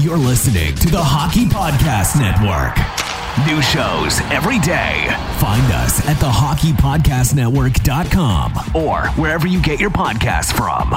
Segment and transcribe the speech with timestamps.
[0.00, 2.74] You're listening to the Hockey Podcast Network.
[3.46, 5.04] New shows every day.
[5.38, 10.88] Find us at thehockeypodcastnetwork.com or wherever you get your podcasts from.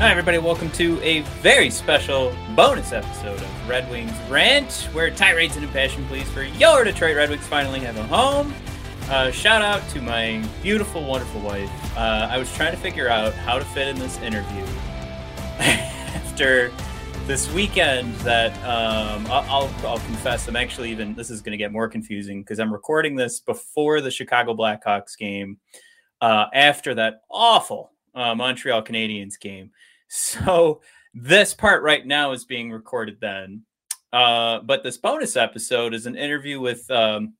[0.00, 0.38] Hi, everybody.
[0.38, 6.08] Welcome to a very special bonus episode of Red Wings Rant, where tirades and impassioned
[6.08, 8.54] pleas for your Detroit Red Wings finally have a home.
[9.10, 11.70] Uh, shout out to my beautiful, wonderful wife.
[11.96, 14.64] Uh, I was trying to figure out how to fit in this interview
[15.58, 16.72] after
[17.26, 21.70] this weekend that um, I'll, I'll, confess, I'm actually even, this is going to get
[21.70, 25.58] more confusing because I'm recording this before the Chicago Blackhawks game,
[26.22, 29.72] uh, after that awful uh, Montreal Canadiens game.
[30.10, 30.80] So
[31.22, 33.62] this part right now is being recorded then.
[34.12, 37.34] Uh, but this bonus episode is an interview with um,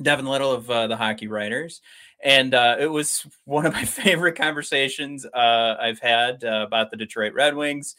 [0.00, 1.80] Devin Little of uh, the Hockey Writers.
[2.22, 6.96] And uh, it was one of my favorite conversations uh, I've had uh, about the
[6.96, 7.96] Detroit Red Wings.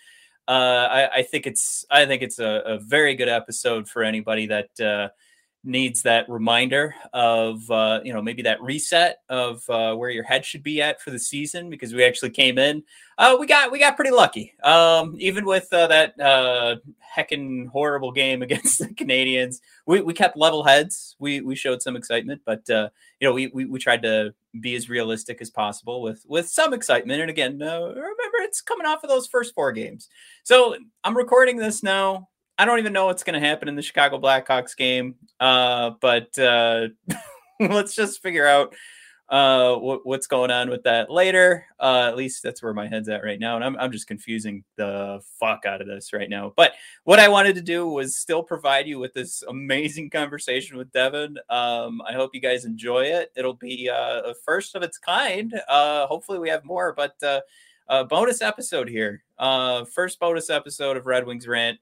[0.48, 4.48] Uh, I, I, think it's I think it's a, a, very good episode for anybody
[4.48, 5.14] that
[5.63, 10.44] needs that reminder of uh, you know maybe that reset of uh, where your head
[10.44, 12.84] should be at for the season because we actually came in
[13.18, 14.53] uh, we got we got pretty lucky.
[14.63, 16.78] Um, even with uh, that uh,
[17.16, 21.16] heckin' horrible game against the Canadiens we, we kept level heads.
[21.19, 24.75] We we showed some excitement but uh, you know we, we, we tried to be
[24.75, 27.22] as realistic as possible with with some excitement.
[27.22, 30.09] And again remember it's coming off of those first four games.
[30.44, 32.28] So I'm recording this now
[32.58, 36.38] I don't even know what's going to happen in the Chicago Blackhawks game, uh, but
[36.38, 36.90] uh,
[37.59, 38.75] let's just figure out
[39.30, 41.66] uh, what, what's going on with that later.
[41.80, 44.63] Uh, at least that's where my head's at right now, and I'm I'm just confusing
[44.75, 46.53] the fuck out of this right now.
[46.56, 46.74] But
[47.06, 51.38] what I wanted to do was still provide you with this amazing conversation with Devin.
[51.50, 53.31] Um, I hope you guys enjoy it.
[53.36, 55.59] It'll be uh, a first of its kind.
[55.68, 57.16] Uh, hopefully, we have more, but.
[57.90, 59.24] A bonus episode here.
[59.94, 61.78] First bonus episode of Red Wings Rant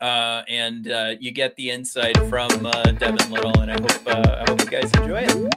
[0.00, 4.44] uh, and uh, you get the insight from uh, Devin Little, and I hope uh,
[4.46, 5.54] I hope you guys enjoy it.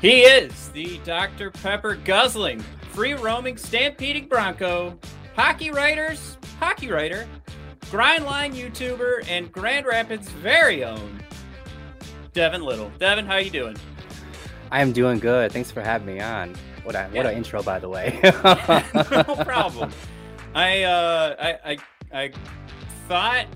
[0.00, 1.50] He is the Dr.
[1.50, 2.60] Pepper guzzling,
[2.92, 4.98] free roaming, stampeding Bronco,
[5.34, 7.26] hockey writers, hockey writer,
[7.90, 11.22] grind line YouTuber, and Grand Rapids' very own
[12.34, 12.90] Devin Little.
[12.98, 13.76] Devin, how you doing?
[14.70, 15.52] I am doing good.
[15.52, 16.54] Thanks for having me on.
[16.84, 17.16] What a yeah.
[17.16, 18.20] what an intro, by the way.
[18.22, 19.90] no problem.
[20.54, 21.78] I uh, I I,
[22.12, 22.32] I
[23.08, 23.46] thought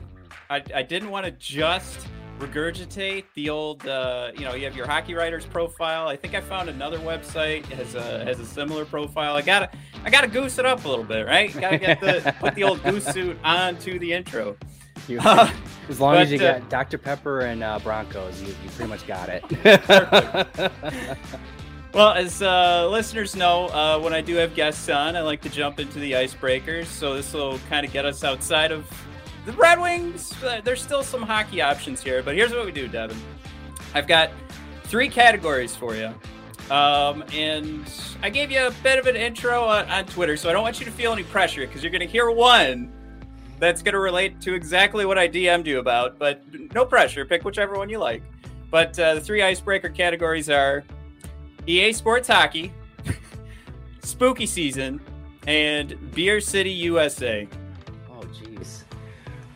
[0.51, 2.07] I, I didn't want to just
[2.39, 6.41] regurgitate the old uh, you know you have your hockey writers profile i think i
[6.41, 9.69] found another website has a has a similar profile i gotta
[10.05, 12.83] i gotta goose it up a little bit right gotta get the put the old
[12.85, 14.57] goose suit onto the intro
[15.09, 15.51] you, uh,
[15.89, 18.89] as long but, as you uh, got dr pepper and uh, broncos you, you pretty
[18.89, 19.43] much got it
[21.95, 25.49] Well, as uh, listeners know, uh, when I do have guests on, I like to
[25.49, 26.87] jump into the icebreakers.
[26.87, 28.87] So this will kind of get us outside of
[29.47, 30.33] the Red Wings.
[30.43, 33.17] Uh, there's still some hockey options here, but here's what we do, Devin.
[33.95, 34.31] I've got
[34.85, 36.13] three categories for you.
[36.71, 37.91] Um, and
[38.23, 40.79] I gave you a bit of an intro on, on Twitter, so I don't want
[40.81, 42.93] you to feel any pressure because you're going to hear one
[43.59, 46.19] that's going to relate to exactly what I DM'd you about.
[46.19, 46.43] But
[46.75, 47.25] no pressure.
[47.25, 48.23] Pick whichever one you like.
[48.71, 50.85] But uh, the three icebreaker categories are
[51.69, 52.73] EA Sports Hockey,
[54.03, 55.03] Spooky Season,
[55.47, 57.47] and Beer City USA.
[58.11, 58.85] Oh, jeez.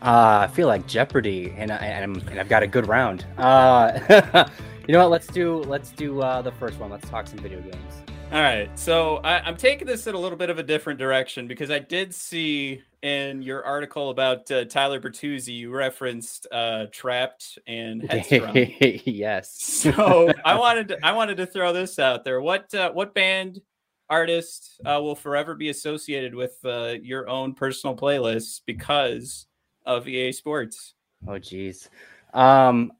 [0.02, 3.24] Uh, I feel like Jeopardy, and, I, and, and I've got a good round.
[3.38, 4.46] Uh,
[4.86, 5.10] you know what?
[5.10, 6.90] Let's do let's do uh, the first one.
[6.90, 8.02] Let's talk some video games.
[8.32, 11.46] All right, so I, am taking this in a little bit of a different direction
[11.46, 17.58] because I did see in your article about uh, Tyler Bertuzzi, you referenced uh, Trapt
[17.66, 18.56] and Headstrong.
[19.04, 19.60] yes.
[19.60, 22.40] so I wanted to, I wanted to throw this out there.
[22.40, 23.60] What uh, what band
[24.08, 29.46] artist uh, will forever be associated with uh, your own personal playlists because
[29.84, 30.94] of EA Sports?
[31.28, 31.90] Oh, geez.
[32.32, 32.92] Um,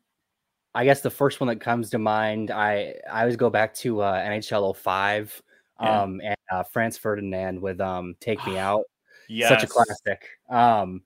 [0.75, 4.01] I guess the first one that comes to mind, I I always go back to
[4.01, 5.43] uh, NHL 05
[5.81, 6.03] yeah.
[6.03, 8.85] um, and uh, Franz Ferdinand with um, "Take Me Out."
[9.29, 9.49] yes.
[9.49, 10.27] such a classic.
[10.51, 11.03] Um,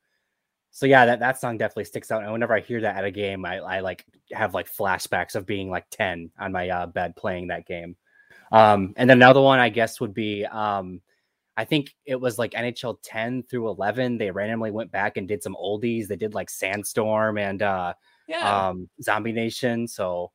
[0.71, 2.23] so yeah, that that song definitely sticks out.
[2.23, 5.47] And whenever I hear that at a game, I, I like have like flashbacks of
[5.47, 7.97] being like ten on my uh, bed playing that game.
[8.53, 11.01] Um, and then another one I guess would be um,
[11.57, 14.19] I think it was like NHL 10 through 11.
[14.19, 16.07] They randomly went back and did some oldies.
[16.07, 17.95] They did like Sandstorm and uh,
[18.29, 18.69] yeah.
[18.69, 19.87] um, Zombie Nation.
[19.89, 20.33] So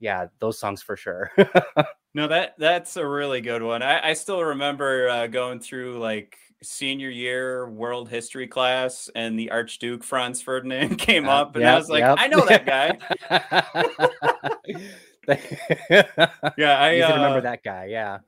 [0.00, 1.30] yeah, those songs for sure.
[2.14, 3.82] no, that that's a really good one.
[3.82, 9.50] I, I still remember uh, going through like senior year world history class and the
[9.50, 12.16] Archduke Franz Ferdinand came uh, up and yep, I was like, yep.
[12.18, 12.98] I know that guy.
[16.58, 17.86] yeah, I uh, remember that guy.
[17.86, 18.18] Yeah.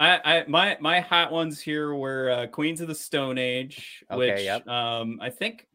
[0.00, 4.18] I, I my my hot ones here were uh, Queens of the Stone Age, okay,
[4.18, 4.66] which yep.
[4.66, 5.66] um I think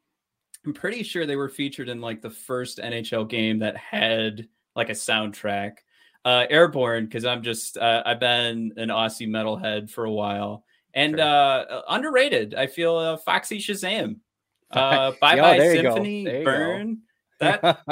[0.65, 4.89] I'm pretty sure they were featured in like the first NHL game that had like
[4.89, 5.77] a soundtrack.
[6.23, 10.63] Uh, Airbourne, because I'm just uh, I've been an Aussie metalhead for a while,
[10.95, 11.23] and sure.
[11.23, 12.55] uh, underrated.
[12.55, 14.17] I feel uh, Foxy Shazam,
[14.71, 16.99] uh, Bye Bye Symphony, Burn.
[17.41, 17.83] That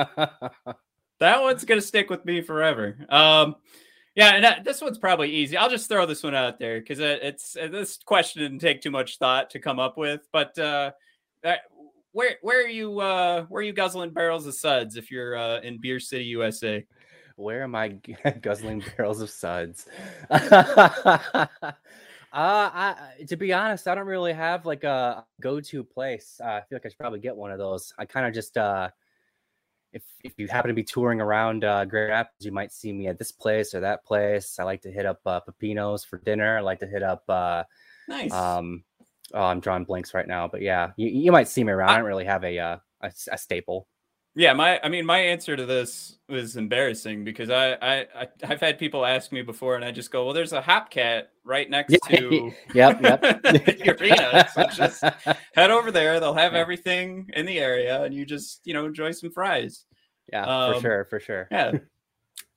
[1.19, 2.97] that one's gonna stick with me forever.
[3.09, 3.57] Um,
[4.15, 5.57] yeah, and that, this one's probably easy.
[5.57, 8.89] I'll just throw this one out there because it, it's this question didn't take too
[8.89, 10.91] much thought to come up with, but uh,
[12.13, 15.59] where where are you uh where are you guzzling barrels of suds if you're uh
[15.61, 16.85] in Beer City, USA?
[17.35, 17.89] Where am I
[18.41, 19.87] guzzling barrels of suds?
[20.29, 21.47] uh
[22.31, 22.95] I
[23.27, 26.39] to be honest, I don't really have like a go-to place.
[26.43, 27.91] Uh, I feel like I should probably get one of those.
[27.97, 28.89] I kind of just uh
[29.91, 33.07] if if you happen to be touring around uh, Grand Rapids, you might see me
[33.07, 34.57] at this place or that place.
[34.59, 36.57] I like to hit up uh, Pepinos for dinner.
[36.57, 37.63] I like to hit up uh,
[38.07, 38.33] nice.
[38.33, 38.83] Um,
[39.33, 41.89] oh, I'm drawing blanks right now, but yeah, you, you might see me around.
[41.89, 43.87] I, I don't really have a, uh, a, a staple.
[44.35, 48.79] Yeah, my I mean my answer to this was embarrassing because I I I've had
[48.79, 52.51] people ask me before and I just go, well, there's a Hopcat right next to
[52.73, 54.49] yep yep the arena.
[54.53, 55.03] So just
[55.53, 56.19] head over there.
[56.19, 56.59] They'll have yeah.
[56.59, 59.85] everything in the area, and you just you know enjoy some fries.
[60.31, 61.47] Yeah, um, for sure, for sure.
[61.51, 61.73] Yeah.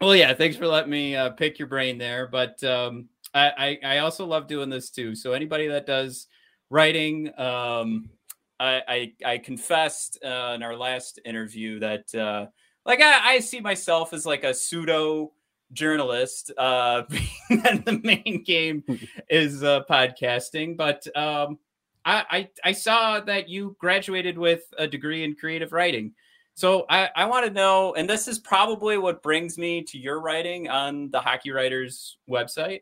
[0.01, 0.33] Well, yeah.
[0.33, 4.25] Thanks for letting me uh, pick your brain there, but um, I, I I also
[4.25, 5.15] love doing this too.
[5.15, 6.27] So anybody that does
[6.71, 7.29] writing.
[7.39, 8.11] Um,
[8.59, 12.47] I, I, I confessed uh, in our last interview that uh,
[12.85, 15.33] like I, I see myself as like a pseudo
[15.73, 16.53] journalist.
[16.57, 17.03] Uh,
[17.51, 18.85] the main game
[19.29, 21.59] is uh, podcasting, but um,
[22.05, 26.15] I, I I saw that you graduated with a degree in creative writing.
[26.55, 30.21] So I, I want to know, and this is probably what brings me to your
[30.21, 32.81] writing on the Hockey Writers website.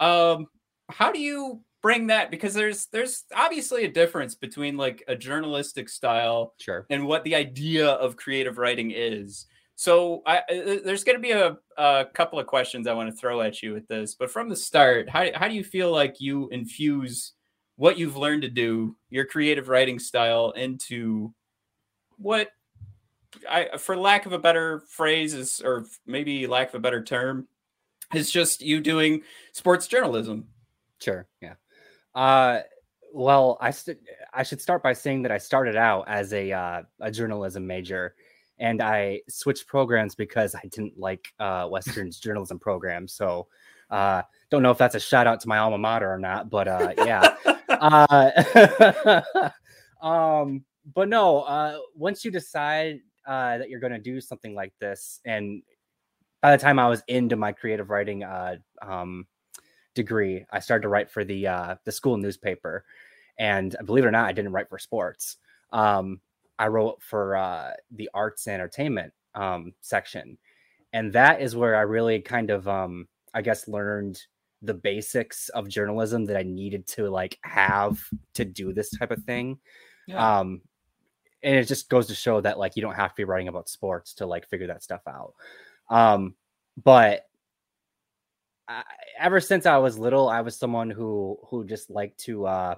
[0.00, 0.48] Um,
[0.90, 5.88] how do you bring that because there's there's obviously a difference between like a journalistic
[5.88, 6.86] style sure.
[6.88, 9.46] and what the idea of creative writing is.
[9.74, 13.40] So I, there's going to be a, a couple of questions i want to throw
[13.40, 16.48] at you with this but from the start how, how do you feel like you
[16.50, 17.32] infuse
[17.76, 21.34] what you've learned to do your creative writing style into
[22.16, 22.50] what
[23.50, 27.48] I, for lack of a better phrase is or maybe lack of a better term
[28.14, 29.22] is just you doing
[29.52, 30.48] sports journalism?
[31.00, 31.54] Sure yeah
[32.14, 32.60] uh,
[33.12, 33.98] well, I st-
[34.32, 38.14] I should start by saying that I started out as a uh, a journalism major,
[38.58, 43.06] and I switched programs because I didn't like uh, Western's journalism program.
[43.06, 43.48] So,
[43.90, 46.68] uh, don't know if that's a shout out to my alma mater or not, but
[46.68, 47.36] uh, yeah.
[47.68, 49.50] uh,
[50.06, 50.64] um,
[50.94, 55.20] but no, uh, once you decide uh, that you're going to do something like this,
[55.24, 55.62] and
[56.40, 59.26] by the time I was into my creative writing uh, um,
[59.94, 62.84] degree, I started to write for the uh, the school newspaper,
[63.38, 65.36] and believe it or not, I didn't write for sports.
[65.72, 66.20] Um,
[66.58, 70.38] I wrote for uh, the arts and entertainment um, section,
[70.92, 74.20] and that is where I really kind of, um, I guess, learned
[74.62, 78.00] the basics of journalism that I needed to like have
[78.34, 79.58] to do this type of thing.
[80.06, 80.40] Yeah.
[80.40, 80.62] Um,
[81.42, 83.68] and it just goes to show that like you don't have to be writing about
[83.68, 85.34] sports to like figure that stuff out.
[85.90, 86.36] Um,
[86.82, 87.26] but
[88.72, 88.82] I,
[89.18, 92.74] ever since I was little, I was someone who who just liked to uh,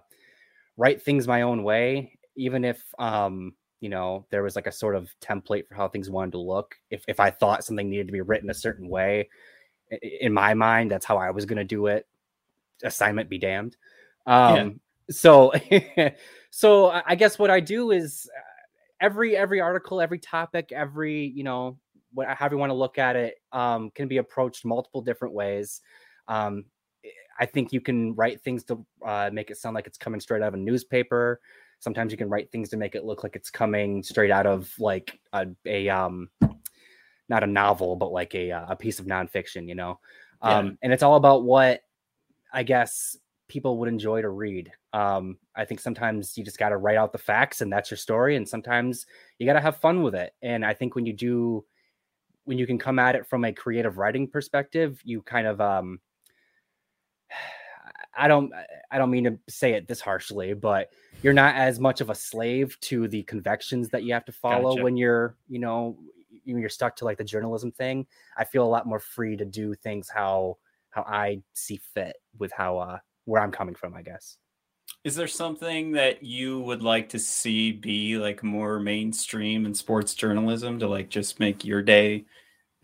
[0.77, 4.97] write things my own way, even if um, you know there was like a sort
[4.97, 6.75] of template for how things wanted to look.
[6.91, 9.29] If if I thought something needed to be written a certain way,
[10.03, 12.07] in my mind, that's how I was going to do it.
[12.83, 13.77] Assignment be damned.
[14.27, 14.71] Um, yeah.
[15.11, 15.53] So,
[16.51, 18.41] so I guess what I do is uh,
[19.01, 21.79] every every article, every topic, every you know,
[22.17, 25.81] however you want to look at it, um, can be approached multiple different ways.
[26.29, 26.65] Um,
[27.39, 30.43] I think you can write things to uh, make it sound like it's coming straight
[30.43, 31.41] out of a newspaper.
[31.81, 34.73] Sometimes you can write things to make it look like it's coming straight out of
[34.79, 36.31] like a, a um,
[37.29, 39.99] not a novel, but like a uh, a piece of nonfiction, you know.
[40.43, 40.73] Um, yeah.
[40.83, 41.83] And it's all about what
[42.53, 43.17] I guess
[43.49, 44.71] people would enjoy to read.
[44.93, 47.99] Um, I think sometimes you just got to write out the facts and that's your
[47.99, 49.07] story, and sometimes
[49.39, 50.35] you got to have fun with it.
[50.43, 51.65] And I think when you do,
[52.45, 56.01] when you can come at it from a creative writing perspective, you kind of um,
[58.17, 58.53] I don't
[58.91, 60.91] I don't mean to say it this harshly, but
[61.23, 64.73] you're not as much of a slave to the convictions that you have to follow
[64.73, 64.83] gotcha.
[64.85, 65.99] when you're, you know,
[66.45, 68.07] you're stuck to like the journalism thing.
[68.37, 70.59] I feel a lot more free to do things how
[70.91, 74.37] how I see fit with how uh where I'm coming from, I guess.
[75.05, 80.15] Is there something that you would like to see be like more mainstream in sports
[80.15, 82.25] journalism to like just make your day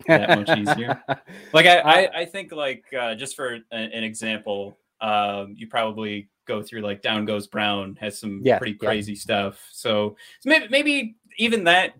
[0.07, 1.01] that much easier?
[1.53, 6.29] like I, I, I think like uh, just for a, an example, um, you probably
[6.45, 9.19] go through like Down Goes Brown has some yeah, pretty crazy yeah.
[9.19, 9.67] stuff.
[9.71, 11.95] So, so maybe maybe even that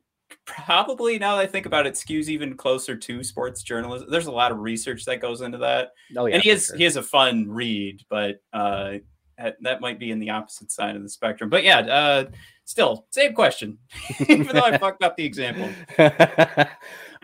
[0.46, 4.08] probably now that I think about it, skews even closer to sports journalism.
[4.10, 5.94] There's a lot of research that goes into that.
[6.16, 6.78] Oh yeah, and he is sure.
[6.78, 8.96] he is a fun read, but uh,
[9.38, 11.50] that might be in the opposite side of the spectrum.
[11.50, 12.26] But yeah, uh,
[12.66, 13.78] still same question,
[14.28, 15.70] even though I fucked up the example.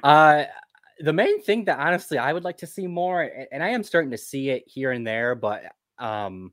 [0.04, 0.44] uh,
[1.00, 4.12] the main thing that honestly I would like to see more, and I am starting
[4.12, 5.64] to see it here and there, but
[6.00, 6.52] um,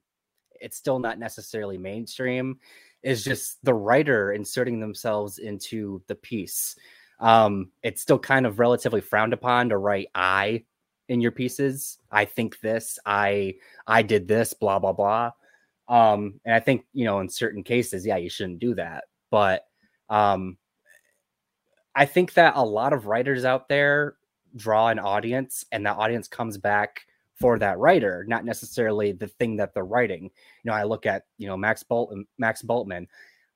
[0.61, 2.59] it's still not necessarily mainstream
[3.03, 6.75] is just the writer inserting themselves into the piece.
[7.21, 10.65] Um, it's still kind of relatively frowned upon to write I
[11.09, 11.99] in your pieces.
[12.11, 13.57] I think this, I
[13.87, 15.31] I did this, blah blah blah.
[15.88, 19.05] Um, and I think you know in certain cases, yeah, you shouldn't do that.
[19.31, 19.67] But
[20.09, 20.57] um,
[21.95, 24.17] I think that a lot of writers out there
[24.57, 27.07] draw an audience, and that audience comes back
[27.41, 30.25] for that writer, not necessarily the thing that they're writing.
[30.25, 33.07] You know, I look at, you know, Max Bolton, Max Bultman.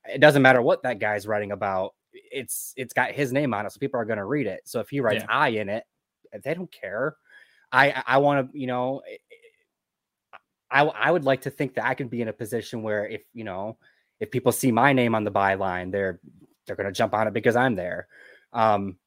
[0.05, 1.95] It doesn't matter what that guy's writing about.
[2.13, 4.61] It's it's got his name on it, so people are going to read it.
[4.65, 5.35] So if he writes yeah.
[5.35, 5.83] I in it,
[6.43, 7.15] they don't care.
[7.71, 9.01] I I want to, you know,
[10.71, 13.21] I I would like to think that I could be in a position where if,
[13.33, 13.77] you know,
[14.19, 16.19] if people see my name on the byline, they're
[16.65, 18.07] they're going to jump on it because I'm there.
[18.53, 18.97] Um,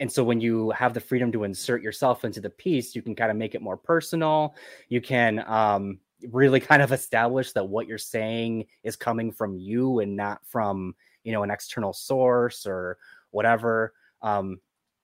[0.00, 3.14] and so when you have the freedom to insert yourself into the piece, you can
[3.14, 4.56] kind of make it more personal.
[4.88, 6.00] You can um,
[6.30, 10.94] really kind of establish that what you're saying is coming from you and not from
[11.22, 12.98] you know an external source or
[13.30, 13.92] whatever.
[14.22, 14.60] Um,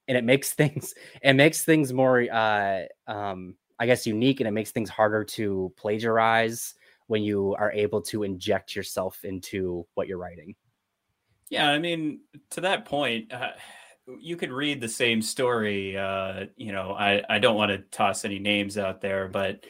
[0.08, 4.52] and it makes things it makes things more uh, um, I guess unique, and it
[4.52, 6.75] makes things harder to plagiarize
[7.08, 10.54] when you are able to inject yourself into what you're writing.
[11.49, 12.20] Yeah, I mean,
[12.50, 13.32] to that point.
[13.32, 13.50] Uh
[14.18, 15.96] you could read the same story.
[15.96, 19.64] Uh, you know, I, I don't want to toss any names out there, but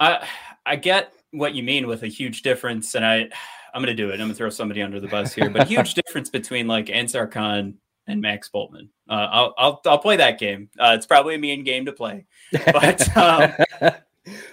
[0.00, 0.26] I
[0.66, 3.28] I get what you mean with a huge difference, and I
[3.72, 4.14] I'm gonna do it.
[4.14, 7.74] I'm gonna throw somebody under the bus here, but huge difference between like Ansar Khan
[8.06, 8.88] and Max Bultman.
[9.08, 10.68] Uh, I'll I'll I'll play that game.
[10.78, 13.52] Uh, it's probably a mean game to play, but um,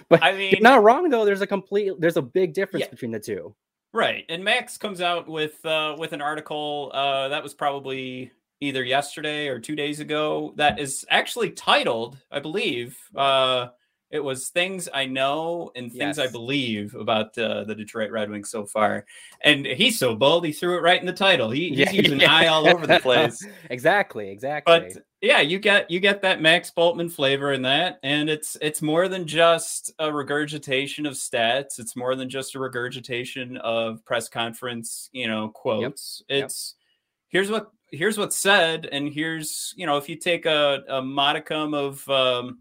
[0.08, 1.24] but I mean, not wrong though.
[1.24, 2.90] There's a complete there's a big difference yeah.
[2.90, 3.54] between the two.
[3.94, 8.84] Right, and Max comes out with uh, with an article uh, that was probably either
[8.84, 13.68] yesterday or two days ago that is actually titled, I believe, uh,
[14.12, 16.28] it was things I know and things yes.
[16.28, 19.06] I believe about uh, the Detroit Red Wings so far.
[19.40, 21.50] And he's so bold, he threw it right in the title.
[21.50, 22.32] He, he's yeah, using yeah.
[22.32, 23.44] I all over the place.
[23.70, 24.80] exactly, exactly.
[24.80, 28.82] But yeah, you get you get that Max Bultman flavor in that, and it's it's
[28.82, 31.78] more than just a regurgitation of stats.
[31.78, 36.22] It's more than just a regurgitation of press conference, you know, quotes.
[36.28, 36.44] Yep.
[36.44, 36.82] It's yep.
[37.28, 41.72] here's what here's what's said, and here's you know if you take a, a modicum
[41.72, 42.58] of um,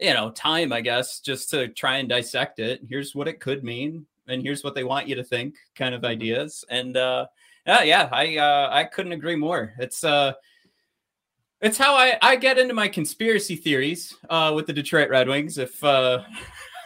[0.00, 2.80] you know time, I guess, just to try and dissect it.
[2.88, 6.02] Here's what it could mean, and here's what they want you to think, kind of
[6.02, 6.12] mm-hmm.
[6.12, 6.64] ideas.
[6.68, 7.26] And uh,
[7.66, 9.74] yeah, yeah, I uh, I couldn't agree more.
[9.78, 10.32] It's uh,
[11.60, 15.58] it's how I I get into my conspiracy theories uh, with the Detroit Red Wings.
[15.58, 16.22] If uh,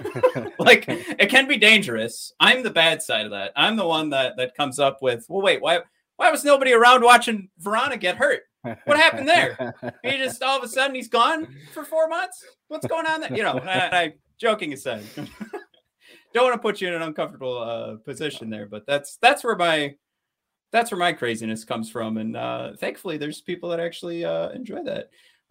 [0.59, 2.33] like it can be dangerous.
[2.41, 3.53] I'm the bad side of that.
[3.57, 5.81] I'm the one that that comes up with, well, wait, why
[6.17, 8.43] why was nobody around watching Vrana get hurt?
[8.63, 9.75] What happened there?
[10.03, 12.45] he just all of a sudden he's gone for four months.
[12.69, 13.35] What's going on there?
[13.35, 15.05] You know, I, I joking aside,
[16.35, 19.57] don't want to put you in an uncomfortable uh, position there, but that's that's where
[19.57, 19.95] my
[20.73, 24.83] that's where my craziness comes from, and uh, thankfully there's people that actually uh, enjoy
[24.85, 25.11] that.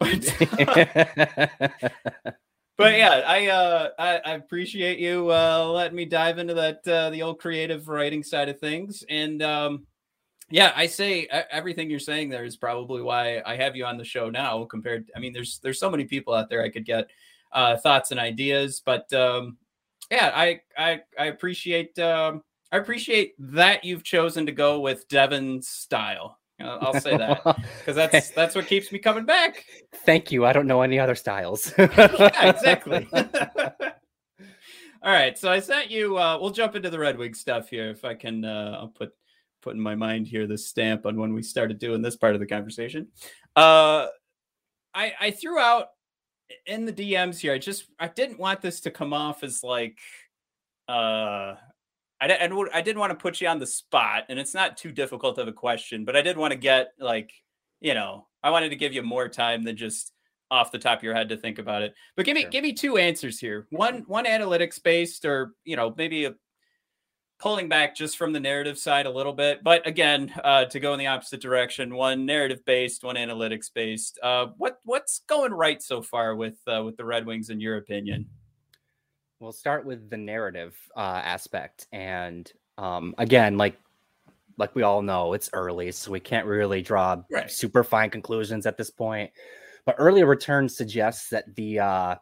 [2.78, 7.10] but yeah, I uh I, I appreciate you uh letting me dive into that uh
[7.10, 9.04] the old creative writing side of things.
[9.10, 9.86] And um
[10.50, 14.04] yeah, I say everything you're saying there is probably why I have you on the
[14.04, 17.08] show now compared I mean there's there's so many people out there I could get
[17.52, 19.56] uh thoughts and ideas, but um
[20.10, 22.42] yeah, I I I appreciate um
[22.72, 26.38] I appreciate that you've chosen to go with Devin's style.
[26.60, 27.42] I'll say that
[27.78, 29.64] because that's that's what keeps me coming back.
[30.04, 30.44] Thank you.
[30.44, 31.72] I don't know any other styles.
[31.78, 33.08] yeah, exactly.
[35.02, 36.18] All right, so I sent you.
[36.18, 37.88] Uh, we'll jump into the Red Wing stuff here.
[37.88, 39.14] If I can, uh, I'll put
[39.62, 42.40] put in my mind here this stamp on when we started doing this part of
[42.40, 43.08] the conversation.
[43.56, 44.06] Uh,
[44.94, 45.88] I I threw out
[46.66, 47.52] in the DMs here.
[47.52, 49.98] I just I didn't want this to come off as like
[50.88, 51.54] uh
[52.20, 54.92] I, I, I didn't want to put you on the spot, and it's not too
[54.92, 57.32] difficult of a question, but I did want to get like,
[57.80, 60.12] you know, I wanted to give you more time than just
[60.50, 61.94] off the top of your head to think about it.
[62.16, 62.50] But give me sure.
[62.50, 63.66] give me two answers here.
[63.70, 66.34] One one analytics based, or you know, maybe a,
[67.40, 69.64] pulling back just from the narrative side a little bit.
[69.64, 74.18] But again, uh, to go in the opposite direction, one narrative based, one analytics based.
[74.22, 77.78] Uh, what what's going right so far with uh, with the Red Wings in your
[77.78, 78.26] opinion?
[79.40, 83.78] We'll start with the narrative uh, aspect, and um, again, like
[84.58, 87.50] like we all know, it's early, so we can't really draw right.
[87.50, 89.30] super fine conclusions at this point.
[89.86, 92.14] But early returns suggests that the uh,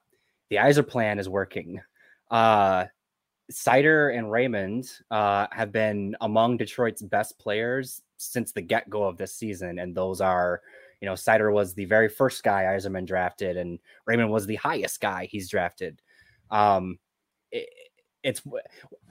[0.48, 1.80] the Yzerplan is working.
[2.30, 2.84] Uh,
[3.52, 9.16] Seider and Raymond uh, have been among Detroit's best players since the get go of
[9.16, 10.60] this season, and those are,
[11.00, 15.00] you know, Seider was the very first guy Yzerman drafted, and Raymond was the highest
[15.00, 16.02] guy he's drafted.
[16.50, 16.98] Um,
[17.50, 17.68] it,
[18.22, 18.42] it's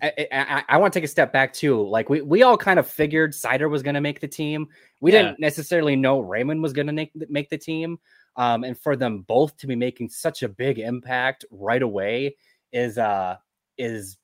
[0.01, 1.82] I, I, I, want to take a step back too.
[1.88, 4.67] Like we we all kind of figured Seider was going to make the team.
[5.00, 5.24] We yeah.
[5.24, 8.00] didn't necessarily know Raymond was going to make make the team.
[8.36, 12.36] Um, and for them both to be making such a big impact right away
[12.72, 13.38] is uh
[13.77, 14.17] is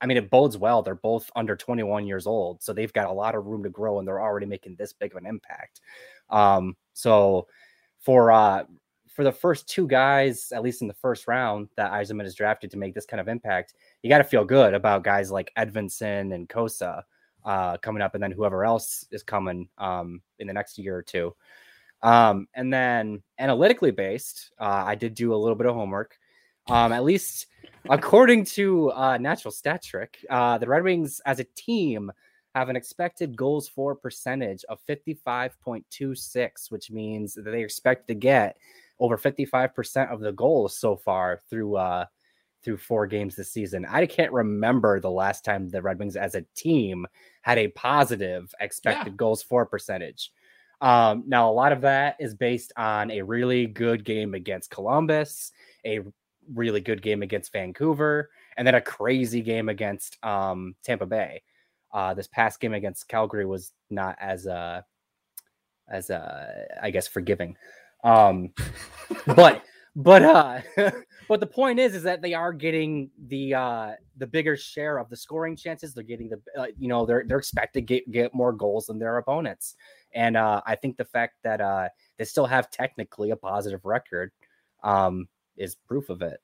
[0.00, 0.82] I mean it bodes well.
[0.82, 3.98] They're both under 21 years old, so they've got a lot of room to grow,
[3.98, 5.80] and they're already making this big of an impact.
[6.30, 7.46] Um, so
[7.98, 8.64] for uh
[9.10, 12.70] for the first two guys, at least in the first round, that Yzerman is drafted
[12.70, 16.32] to make this kind of impact, you got to feel good about guys like Edvinsson
[16.34, 17.02] and Cossa
[17.44, 21.02] uh, coming up, and then whoever else is coming um, in the next year or
[21.02, 21.34] two.
[22.02, 26.16] Um, and then analytically based, uh, I did do a little bit of homework.
[26.70, 27.46] Um, at least
[27.88, 32.12] according to uh, Natural Stat Trick, uh, the Red Wings as a team
[32.54, 38.56] have an expected goals for percentage of 55.26, which means that they expect to get
[39.00, 42.04] over 55% of the goals so far through uh
[42.62, 43.86] through four games this season.
[43.88, 47.06] I can't remember the last time the Red Wings as a team
[47.42, 49.16] had a positive expected yeah.
[49.16, 50.30] goals for percentage.
[50.82, 55.52] Um, now, a lot of that is based on a really good game against Columbus,
[55.84, 56.00] a
[56.54, 61.42] really good game against Vancouver, and then a crazy game against um, Tampa Bay.
[61.92, 64.82] Uh, this past game against Calgary was not as uh,
[65.88, 67.56] as uh, I guess forgiving.
[68.04, 68.52] Um,
[69.26, 69.62] but
[69.96, 70.60] but uh,
[71.28, 75.08] but the point is, is that they are getting the uh the bigger share of
[75.08, 75.92] the scoring chances.
[75.92, 78.98] They're getting the uh, you know they're they're expected to get get more goals than
[78.98, 79.74] their opponents,
[80.14, 84.32] and uh, I think the fact that uh they still have technically a positive record
[84.82, 85.28] um
[85.60, 86.40] is proof of it.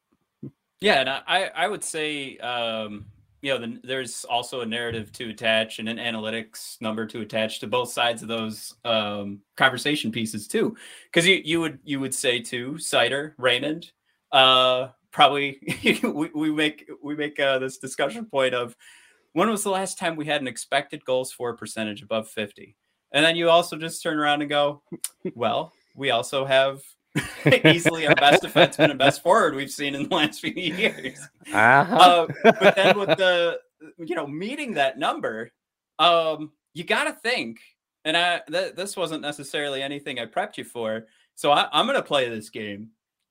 [0.81, 3.07] Yeah, and I I would say um
[3.43, 7.61] you know, the, there's also a narrative to attach and an analytics number to attach
[7.61, 10.77] to both sides of those um, conversation pieces too.
[11.05, 13.93] Because you you would you would say to Seider Raymond,
[14.33, 15.61] uh, probably
[16.03, 18.77] we, we make we make uh, this discussion point of
[19.33, 22.77] when was the last time we had an expected goals for a percentage above 50
[23.13, 24.83] and then you also just turn around and go
[25.35, 26.81] well we also have
[27.65, 31.19] easily our best defenseman and best forward we've seen in the last few years.
[31.53, 31.97] Uh-huh.
[31.97, 33.59] Uh, but then with the
[33.99, 35.51] you know meeting that number,
[35.99, 37.59] um, you got to think,
[38.05, 41.99] and I th- this wasn't necessarily anything I prepped you for, so I, I'm going
[41.99, 42.91] to play this game.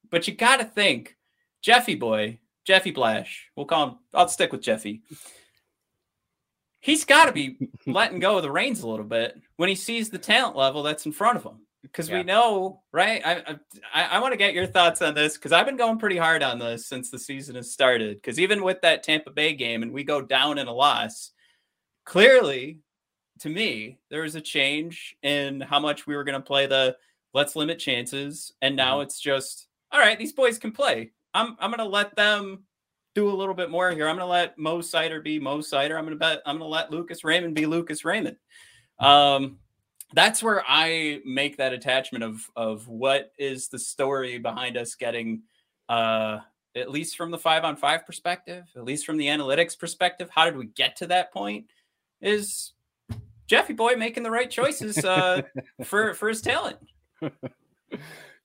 [0.09, 1.15] But you got to think,
[1.61, 3.95] Jeffy boy, Jeffy Blash, we'll call him.
[4.13, 5.01] I'll stick with Jeffy.
[6.79, 10.09] He's got to be letting go of the reins a little bit when he sees
[10.09, 12.17] the talent level that's in front of him because yeah.
[12.17, 13.21] we know, right?
[13.25, 13.55] I
[13.93, 16.43] I, I want to get your thoughts on this because I've been going pretty hard
[16.43, 18.17] on this since the season has started.
[18.17, 21.31] Because even with that Tampa Bay game and we go down in a loss,
[22.05, 22.79] clearly,
[23.39, 26.95] to me, there was a change in how much we were going to play the
[27.33, 29.03] let's limit chances, and now mm-hmm.
[29.03, 30.17] it's just all right.
[30.17, 31.11] These boys can play.
[31.33, 32.63] I'm I'm going to let them
[33.13, 34.07] do a little bit more here.
[34.07, 35.97] I'm going to let Mo Seider be Mo Seider.
[35.97, 38.37] I'm going to bet I'm going to let Lucas Raymond be Lucas Raymond.
[38.99, 39.59] Um,
[40.15, 45.43] that's where I make that attachment of of what is the story behind us getting
[45.89, 46.39] uh
[46.75, 50.45] at least from the five on five perspective, at least from the analytics perspective, how
[50.45, 51.67] did we get to that point?
[52.21, 52.73] Is
[53.47, 55.41] Jeffy Boy making the right choices uh,
[55.83, 56.77] for for his talent?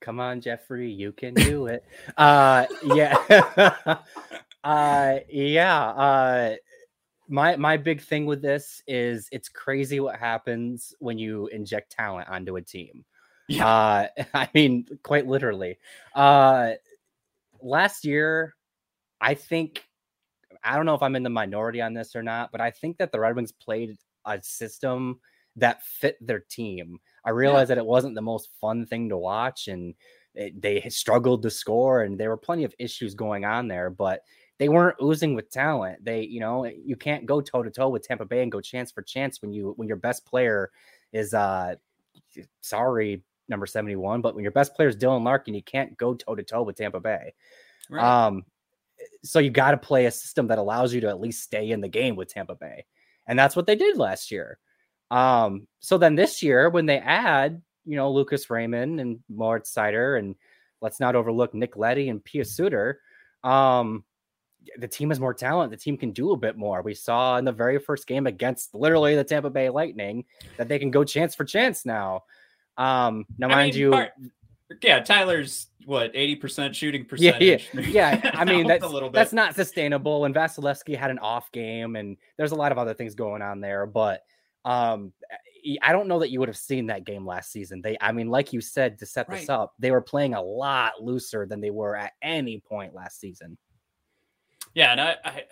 [0.00, 1.84] Come on, Jeffrey, you can do it.
[2.16, 3.16] uh, yeah,
[4.64, 5.86] uh, yeah.
[5.88, 6.54] Uh,
[7.30, 12.28] my my big thing with this is it's crazy what happens when you inject talent
[12.28, 13.04] onto a team.
[13.48, 13.66] Yeah.
[13.66, 15.78] Uh, I mean, quite literally.
[16.14, 16.72] Uh,
[17.62, 18.54] last year,
[19.20, 19.84] I think
[20.64, 22.98] I don't know if I'm in the minority on this or not, but I think
[22.98, 25.20] that the Red Wings played a system
[25.56, 26.98] that fit their team.
[27.24, 27.76] I realized yeah.
[27.76, 29.94] that it wasn't the most fun thing to watch, and
[30.34, 34.22] it, they struggled to score, and there were plenty of issues going on there, but
[34.60, 36.04] they weren't oozing with talent.
[36.04, 38.92] They, you know, you can't go toe to toe with Tampa Bay and go chance
[38.92, 40.70] for chance when you when your best player
[41.14, 41.76] is uh
[42.60, 46.34] sorry, number 71, but when your best player is Dylan Larkin, you can't go toe
[46.34, 47.32] to toe with Tampa Bay.
[47.88, 48.26] Right.
[48.26, 48.44] Um
[49.24, 51.80] so you got to play a system that allows you to at least stay in
[51.80, 52.84] the game with Tampa Bay.
[53.26, 54.58] And that's what they did last year.
[55.10, 60.18] Um, so then this year, when they add, you know, Lucas Raymond and Moritz Seider,
[60.18, 60.36] and
[60.82, 63.00] let's not overlook Nick Leddy and Pius Suter,
[63.42, 64.04] um,
[64.78, 65.70] the team has more talent.
[65.70, 66.82] The team can do a bit more.
[66.82, 70.24] We saw in the very first game against literally the Tampa Bay Lightning
[70.56, 72.24] that they can go chance for chance now.
[72.76, 74.12] Um, now, I mind mean, you, part,
[74.82, 77.68] yeah, Tyler's what eighty percent shooting percentage.
[77.72, 78.20] Yeah, yeah.
[78.22, 78.30] yeah.
[78.34, 80.24] I mean, that's that's not sustainable.
[80.24, 83.60] And Vasilevskiy had an off game, and there's a lot of other things going on
[83.60, 83.86] there.
[83.86, 84.22] But
[84.64, 85.12] um,
[85.82, 87.82] I don't know that you would have seen that game last season.
[87.82, 89.40] They, I mean, like you said, to set right.
[89.40, 93.20] this up, they were playing a lot looser than they were at any point last
[93.20, 93.58] season.
[94.74, 95.44] Yeah, and I, I,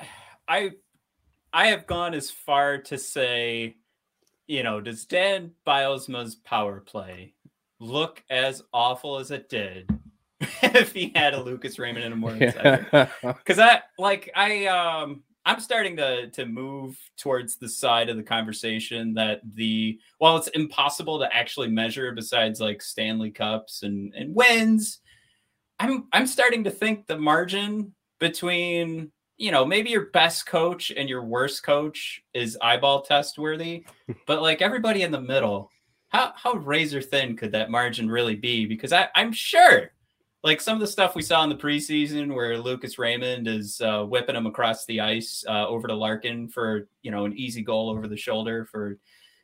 [0.49, 0.71] I,
[1.53, 3.77] I have gone as far to say,
[4.47, 7.35] you know, does Dan Bylsma's power play
[7.81, 9.89] look as awful as it did
[10.41, 12.53] if he had a Lucas Raymond in a morning
[13.23, 18.23] Because I like I um I'm starting to to move towards the side of the
[18.23, 24.35] conversation that the while it's impossible to actually measure besides like Stanley Cups and and
[24.35, 25.01] wins,
[25.79, 31.09] I'm I'm starting to think the margin between you know maybe your best coach and
[31.09, 33.85] your worst coach is eyeball test worthy,
[34.27, 35.71] but like everybody in the middle
[36.09, 38.67] how how razor thin could that margin really be?
[38.67, 39.93] Because I, I'm sure,
[40.43, 44.05] like some of the stuff we saw in the preseason, where Lucas Raymond is uh,
[44.05, 47.91] whipping him across the ice uh, over to Larkin for you know an easy goal
[47.91, 48.99] over the shoulder for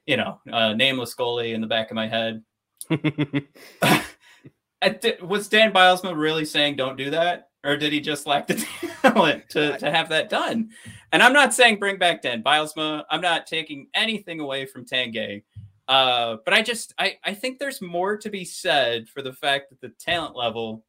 [0.07, 2.43] you know uh, nameless goalie in the back of my head.
[5.23, 7.49] was Dan Bylsma really saying don't do that?
[7.65, 8.65] Or did he just lack the
[9.03, 10.71] talent to, to have that done?
[11.13, 13.05] And I'm not saying bring back Dan Bylsma.
[13.11, 15.43] I'm not taking anything away from Tanguay.
[15.89, 19.71] Uh, but I just I, I think there's more to be said for the fact
[19.71, 20.85] that the talent level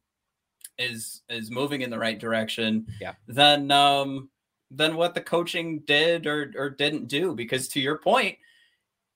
[0.78, 3.12] is is moving in the right direction yeah.
[3.26, 4.28] than um
[4.70, 7.34] than what the coaching did or or didn't do.
[7.34, 8.38] Because to your point,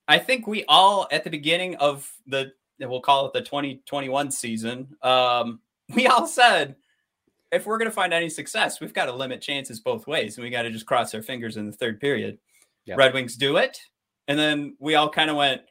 [0.07, 4.95] I think we all at the beginning of the we'll call it the 2021 season,
[5.01, 5.59] um,
[5.95, 6.75] we all said
[7.51, 10.43] if we're going to find any success, we've got to limit chances both ways, and
[10.43, 12.37] we got to just cross our fingers in the third period.
[12.85, 12.97] Yep.
[12.97, 13.77] Red Wings do it,
[14.27, 15.61] and then we all kind of went,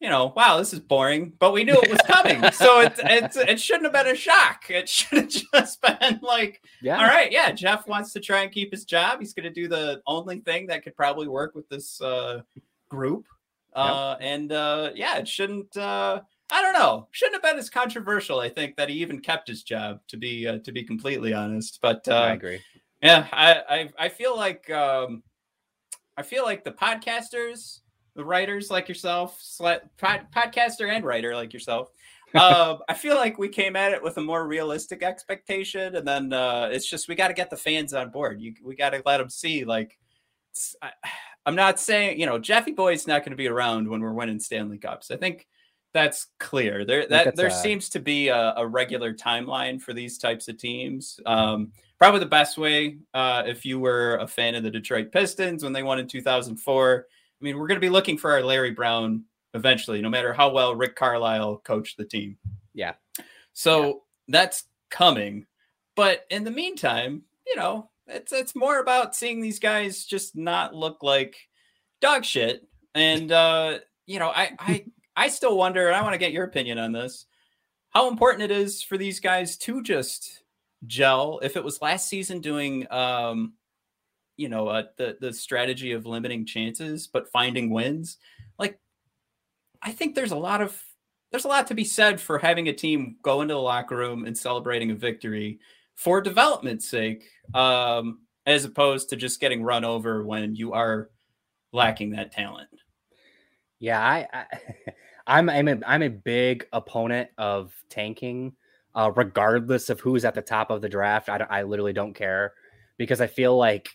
[0.00, 2.40] you know, wow, this is boring, but we knew it was coming.
[2.52, 4.64] so it, it, it shouldn't have been a shock.
[4.68, 6.98] It should have just been like, yeah.
[6.98, 9.20] all right, yeah, Jeff wants to try and keep his job.
[9.20, 12.42] He's going to do the only thing that could probably work with this uh,
[12.88, 13.26] group.
[13.74, 14.28] Uh, yep.
[14.28, 18.38] And uh, yeah, it shouldn't, uh, I don't know, shouldn't have been as controversial.
[18.38, 21.80] I think that he even kept his job to be, uh, to be completely honest.
[21.82, 22.60] But uh, I agree.
[23.02, 25.22] Yeah, I, I, I feel like, um,
[26.16, 27.80] I feel like the podcasters,
[28.14, 29.40] the writers like yourself,
[29.98, 31.90] pod, podcaster and writer like yourself.
[32.34, 36.32] uh, I feel like we came at it with a more realistic expectation, and then
[36.32, 38.40] uh, it's just we got to get the fans on board.
[38.40, 39.64] You, we got to let them see.
[39.64, 39.98] Like,
[40.80, 40.92] I,
[41.46, 44.40] am not saying you know Jeffy Boy's not going to be around when we're winning
[44.40, 45.10] Stanley Cups.
[45.10, 45.46] I think
[45.96, 46.84] that's clear.
[46.84, 51.18] There that there seems to be a, a, regular timeline for these types of teams.
[51.24, 55.64] Um, probably the best way uh, if you were a fan of the Detroit Pistons
[55.64, 57.06] when they won in 2004
[57.40, 60.50] I mean, we're going to be looking for our Larry Brown eventually, no matter how
[60.50, 62.38] well Rick Carlisle coached the team.
[62.72, 62.94] Yeah.
[63.52, 63.92] So yeah.
[64.28, 65.46] that's coming.
[65.96, 70.74] But in the meantime, you know, it's it's more about seeing these guys just not
[70.74, 71.36] look like
[72.00, 72.66] dog shit.
[72.94, 74.84] And uh, you know, I I
[75.16, 77.26] I still wonder, and I want to get your opinion on this,
[77.90, 80.42] how important it is for these guys to just
[80.86, 81.40] gel.
[81.42, 83.54] If it was last season doing um
[84.36, 88.18] you know uh, the the strategy of limiting chances but finding wins
[88.58, 88.78] like
[89.82, 90.78] I think there's a lot of
[91.30, 94.24] there's a lot to be said for having a team go into the locker room
[94.24, 95.58] and celebrating a victory
[95.94, 101.10] for development's sake, um, as opposed to just getting run over when you are
[101.72, 102.68] lacking that talent.
[103.78, 104.44] Yeah, I, I
[105.26, 108.54] I'm I'm a, I'm a big opponent of tanking,
[108.94, 111.28] uh, regardless of who's at the top of the draft.
[111.28, 112.54] I, I literally don't care
[112.96, 113.88] because I feel like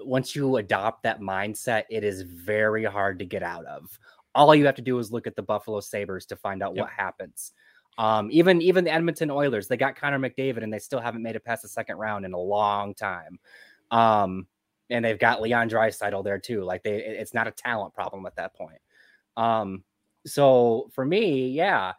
[0.00, 3.98] once you adopt that mindset, it is very hard to get out of.
[4.34, 6.84] All you have to do is look at the Buffalo Sabres to find out yep.
[6.84, 7.52] what happens.
[7.96, 11.34] Um, even even the Edmonton Oilers, they got Connor McDavid and they still haven't made
[11.34, 13.40] it past the second round in a long time.
[13.90, 14.46] Um,
[14.90, 16.62] and they've got Leon Draisaitl there too.
[16.62, 18.78] Like they, it's not a talent problem at that point.
[19.36, 19.82] Um,
[20.26, 21.92] so for me, yeah,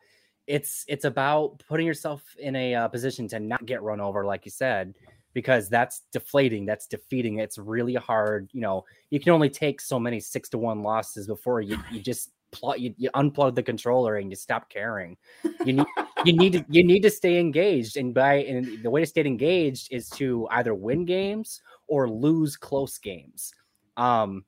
[0.47, 4.45] it's it's about putting yourself in a uh, position to not get run over, like
[4.45, 4.95] you said,
[5.33, 7.39] because that's deflating, that's defeating.
[7.39, 8.49] It's really hard.
[8.51, 12.01] You know, you can only take so many six to one losses before you you
[12.01, 15.17] just plug you, you unplug the controller and you stop caring.
[15.65, 15.85] You need
[16.25, 19.21] you need to you need to stay engaged, and by and the way to stay
[19.21, 23.53] engaged is to either win games or lose close games.
[23.97, 24.45] Um,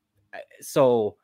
[0.61, 1.17] so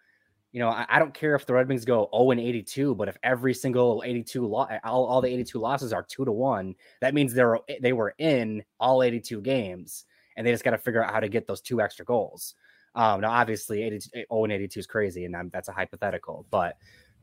[0.52, 3.10] you know, I, I, don't care if the Red Wings go 0 and 82, but
[3.10, 7.14] if every single 82 lo- all, all the 82 losses are two to one, that
[7.14, 10.06] means they're they were in all 82 games,
[10.36, 12.56] and they just got to figure out how to get those two extra goals.
[12.96, 16.78] Um, now, obviously, 82, 0 and 82 is crazy, and I'm, that's a hypothetical, but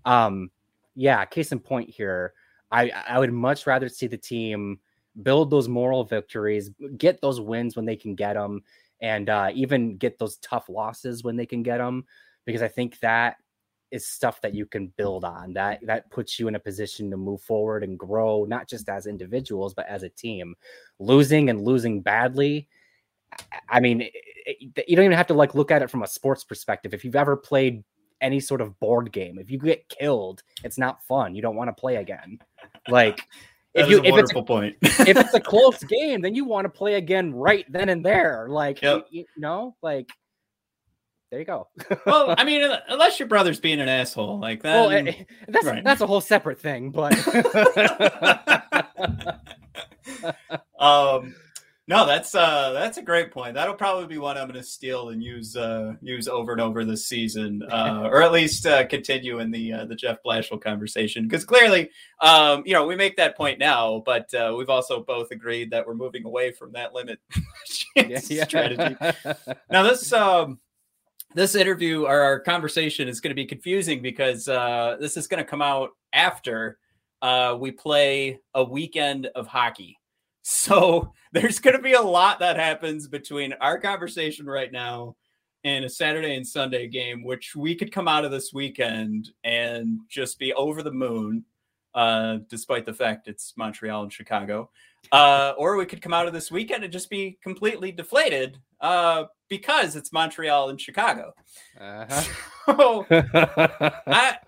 [0.04, 0.50] um,
[0.94, 2.34] yeah, case in point here,
[2.70, 4.78] I I would much rather see the team
[5.22, 8.62] build those moral victories, get those wins when they can get them,
[9.00, 12.04] and uh, even get those tough losses when they can get them
[12.44, 13.36] because I think that
[13.90, 17.16] is stuff that you can build on that that puts you in a position to
[17.16, 20.54] move forward and grow not just as individuals but as a team.
[20.98, 22.68] Losing and losing badly
[23.68, 24.12] i mean it,
[24.46, 26.94] it, you don't even have to like look at it from a sports perspective.
[26.94, 27.82] If you've ever played
[28.20, 31.34] any sort of board game if you get killed it's not fun.
[31.34, 32.38] You don't want to play again.
[32.88, 33.20] Like
[33.74, 34.76] if you if it's a, point.
[34.82, 38.46] if it's a close game then you want to play again right then and there.
[38.48, 39.06] Like yep.
[39.10, 40.10] you, you know like
[41.34, 41.66] there you go.
[42.06, 44.74] well, I mean, unless your brother's being an asshole, like that.
[44.74, 45.82] Well, eh, eh, that's right.
[45.82, 47.12] that's a whole separate thing, but.
[50.78, 51.34] um,
[51.86, 53.54] no, that's uh, that's a great point.
[53.54, 56.82] That'll probably be one I'm going to steal and use uh, use over and over
[56.82, 61.24] this season, uh, or at least uh, continue in the uh, the Jeff Blashill conversation.
[61.24, 61.90] Because clearly,
[62.22, 65.86] um, you know, we make that point now, but uh, we've also both agreed that
[65.86, 67.18] we're moving away from that limit
[67.96, 68.44] yeah, yeah.
[68.44, 68.96] strategy.
[69.70, 70.58] now, this um,
[71.34, 75.42] this interview or our conversation is going to be confusing because uh, this is going
[75.42, 76.78] to come out after
[77.22, 79.98] uh, we play a weekend of hockey.
[80.46, 85.16] So there's going to be a lot that happens between our conversation right now
[85.64, 90.00] and a Saturday and Sunday game, which we could come out of this weekend and
[90.10, 91.42] just be over the moon,
[91.94, 94.68] uh, despite the fact it's Montreal and Chicago.
[95.12, 99.24] Uh, or we could come out of this weekend and just be completely deflated uh,
[99.48, 101.34] because it's Montreal and Chicago.
[101.80, 102.22] Uh-huh.
[102.66, 104.38] So I,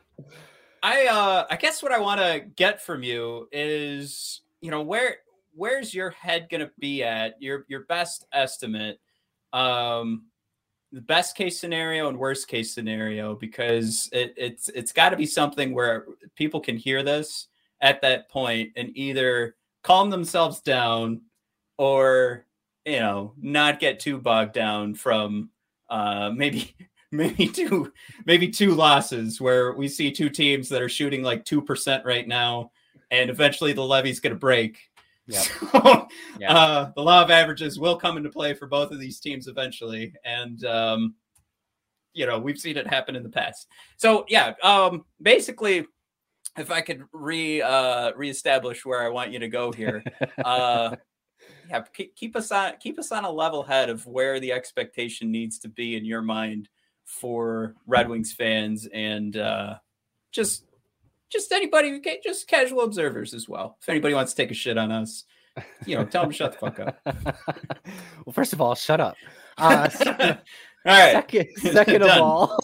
[0.82, 5.18] I, uh, I guess what I want to get from you is, you know, where
[5.54, 9.00] where's your head going to be at your your best estimate,
[9.52, 10.24] um,
[10.92, 15.26] the best case scenario and worst case scenario, because it, it's it's got to be
[15.26, 17.48] something where people can hear this
[17.82, 21.20] at that point and either calm themselves down
[21.76, 22.46] or
[22.86, 25.50] you know not get too bogged down from
[25.90, 26.74] uh maybe
[27.12, 27.92] maybe two
[28.24, 32.70] maybe two losses where we see two teams that are shooting like 2% right now
[33.10, 34.78] and eventually the levee's going to break
[35.26, 35.42] yep.
[35.72, 36.08] so,
[36.40, 36.50] yep.
[36.50, 40.12] Uh, the law of averages will come into play for both of these teams eventually
[40.24, 41.14] and um
[42.12, 45.86] you know we've seen it happen in the past so yeah um basically
[46.58, 50.02] if i could re uh reestablish where i want you to go here
[50.44, 50.94] uh
[51.68, 51.82] yeah,
[52.14, 55.68] keep us on keep us on a level head of where the expectation needs to
[55.68, 56.68] be in your mind
[57.04, 59.76] for Red Wings fans and uh,
[60.32, 60.64] just
[61.28, 63.78] just anybody, can just casual observers as well.
[63.80, 65.24] If anybody wants to take a shit on us,
[65.86, 67.00] you know, tell them shut the fuck up.
[68.24, 69.16] well, first of all, shut up.
[69.58, 70.38] Uh, second,
[70.84, 71.12] all right.
[71.12, 72.58] Second, second of all,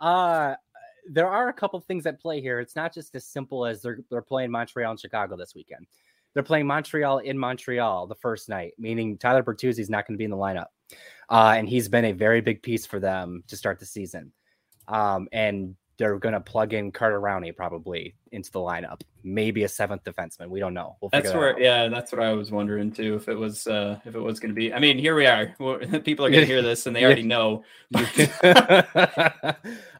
[0.00, 0.56] uh,
[1.08, 2.58] there are a couple things at play here.
[2.58, 5.86] It's not just as simple as they're they're playing Montreal and Chicago this weekend.
[6.34, 10.18] They're playing Montreal in Montreal the first night, meaning Tyler Bertuzzi is not going to
[10.18, 10.66] be in the lineup.
[11.28, 14.32] Uh, and he's been a very big piece for them to start the season.
[14.88, 19.02] Um, and they're going to plug in Carter Rowney probably into the lineup.
[19.22, 20.48] Maybe a seventh defenseman.
[20.48, 20.96] We don't know.
[21.00, 23.16] We'll that's where, yeah, that's what I was wondering too.
[23.16, 24.72] If it was, uh, if it was going to be.
[24.72, 25.48] I mean, here we are.
[26.04, 27.64] People are going to hear this and they already know.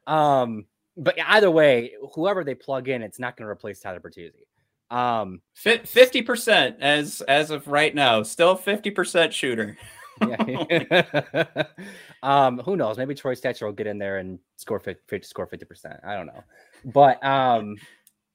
[0.07, 0.65] um,
[0.97, 4.47] but either way, whoever they plug in, it's not going to replace Tyler Bertuzzi.
[4.91, 9.77] Um, fifty percent as as of right now, still fifty percent shooter.
[10.29, 11.65] yeah.
[12.23, 12.99] um, who knows?
[12.99, 16.01] Maybe Troy Stecher will get in there and score 50, score fifty percent.
[16.05, 16.43] I don't know,
[16.87, 17.77] but um,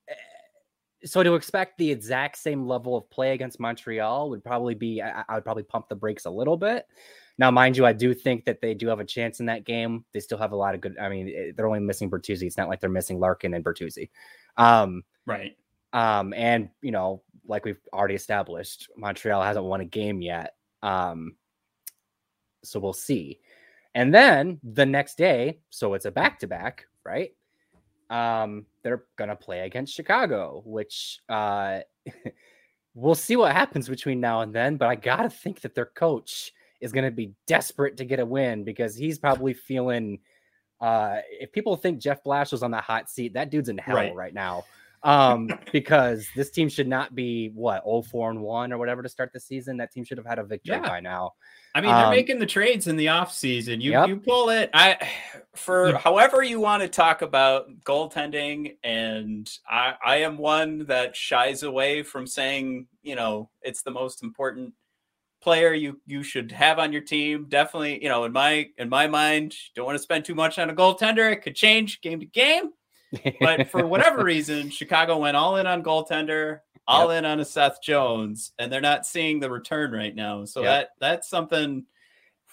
[0.07, 0.13] eh,
[1.03, 5.23] so to expect the exact same level of play against Montreal would probably be I,
[5.27, 6.85] I would probably pump the brakes a little bit.
[7.37, 10.05] Now, mind you, I do think that they do have a chance in that game.
[10.13, 10.97] They still have a lot of good.
[10.97, 12.43] I mean, eh, they're only missing Bertuzzi.
[12.43, 14.09] It's not like they're missing Larkin and Bertuzzi.
[14.57, 15.57] Um, right.
[15.95, 20.55] Um, and you know, like we've already established, Montreal hasn't won a game yet.
[20.83, 21.37] Um,
[22.65, 23.39] so we'll see.
[23.95, 27.33] And then the next day, so it's a back to back, right?
[28.09, 31.79] Um, they're gonna play against Chicago, which uh
[32.93, 34.75] we'll see what happens between now and then.
[34.75, 38.65] But I gotta think that their coach is gonna be desperate to get a win
[38.65, 40.19] because he's probably feeling
[40.81, 43.95] uh if people think Jeff Blashill was on the hot seat, that dude's in hell
[43.95, 44.65] right, right now
[45.05, 49.31] um, because this team should not be what 4 and 1 or whatever to start
[49.31, 49.77] the season.
[49.77, 50.87] That team should have had a victory yeah.
[50.87, 51.33] by now.
[51.75, 53.81] I mean, they're um, making the trades in the off season.
[53.81, 54.07] You yep.
[54.07, 54.69] you pull it.
[54.73, 54.97] I
[55.53, 55.97] for yeah.
[55.97, 62.01] however you want to talk about goaltending, and I I am one that shies away
[62.01, 64.73] from saying you know it's the most important
[65.41, 67.45] player you you should have on your team.
[67.49, 70.69] Definitely, you know, in my in my mind, don't want to spend too much on
[70.69, 71.29] a goaltender.
[71.31, 72.71] It could change game to game
[73.39, 77.19] but for whatever reason, Chicago went all in on goaltender, all yep.
[77.19, 80.45] in on a Seth Jones, and they're not seeing the return right now.
[80.45, 80.69] So yep.
[80.69, 81.85] that that's something.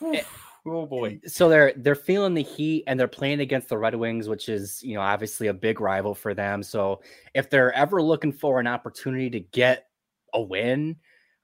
[0.05, 0.23] Eh,
[0.67, 1.21] oh boy!
[1.27, 4.83] So they're they're feeling the heat, and they're playing against the Red Wings, which is
[4.83, 6.63] you know obviously a big rival for them.
[6.63, 7.03] So
[7.35, 9.87] if they're ever looking for an opportunity to get
[10.33, 10.97] a win,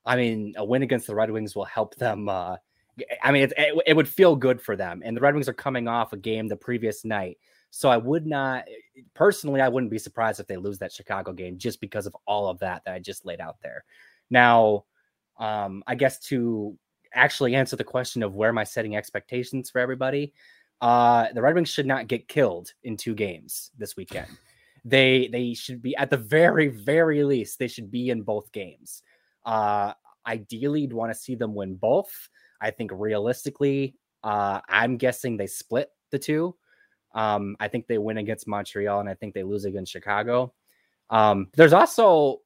[0.05, 2.29] I mean, a win against the Red Wings will help them.
[2.29, 2.57] Uh,
[3.23, 5.03] I mean, it, it, it would feel good for them.
[5.05, 7.39] And the Red Wings are coming off a game the previous night
[7.71, 8.65] so I would not
[9.15, 12.49] personally, I wouldn't be surprised if they lose that Chicago game just because of all
[12.49, 13.85] of that that I just laid out there.
[14.31, 14.85] Now,
[15.39, 16.77] um, I guess to
[17.15, 20.33] actually answer the question of where am I setting expectations for everybody,
[20.81, 24.29] uh, the Red Wings should not get killed in two games this weekend.
[24.85, 29.03] They they should be at the very very least they should be in both games.
[29.45, 29.93] Uh,
[30.27, 32.29] ideally, you'd want to see them win both.
[32.61, 36.55] I think realistically, uh, I'm guessing they split the two.
[37.19, 40.55] Um, I think they win against Montreal and I think they lose against Chicago.
[41.11, 42.43] Um, there's also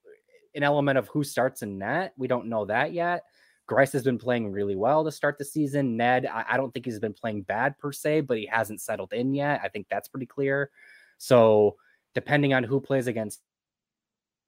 [0.55, 2.15] an element of who starts in net.
[2.17, 3.25] We don't know that yet.
[3.69, 5.99] Greiss has been playing really well to start the season.
[5.99, 9.13] Ned, I, I, don't think he's been playing bad per se, but he hasn't settled
[9.13, 9.61] in yet.
[9.63, 10.71] I think that's pretty clear.
[11.19, 11.77] So,
[12.15, 13.41] depending on who plays against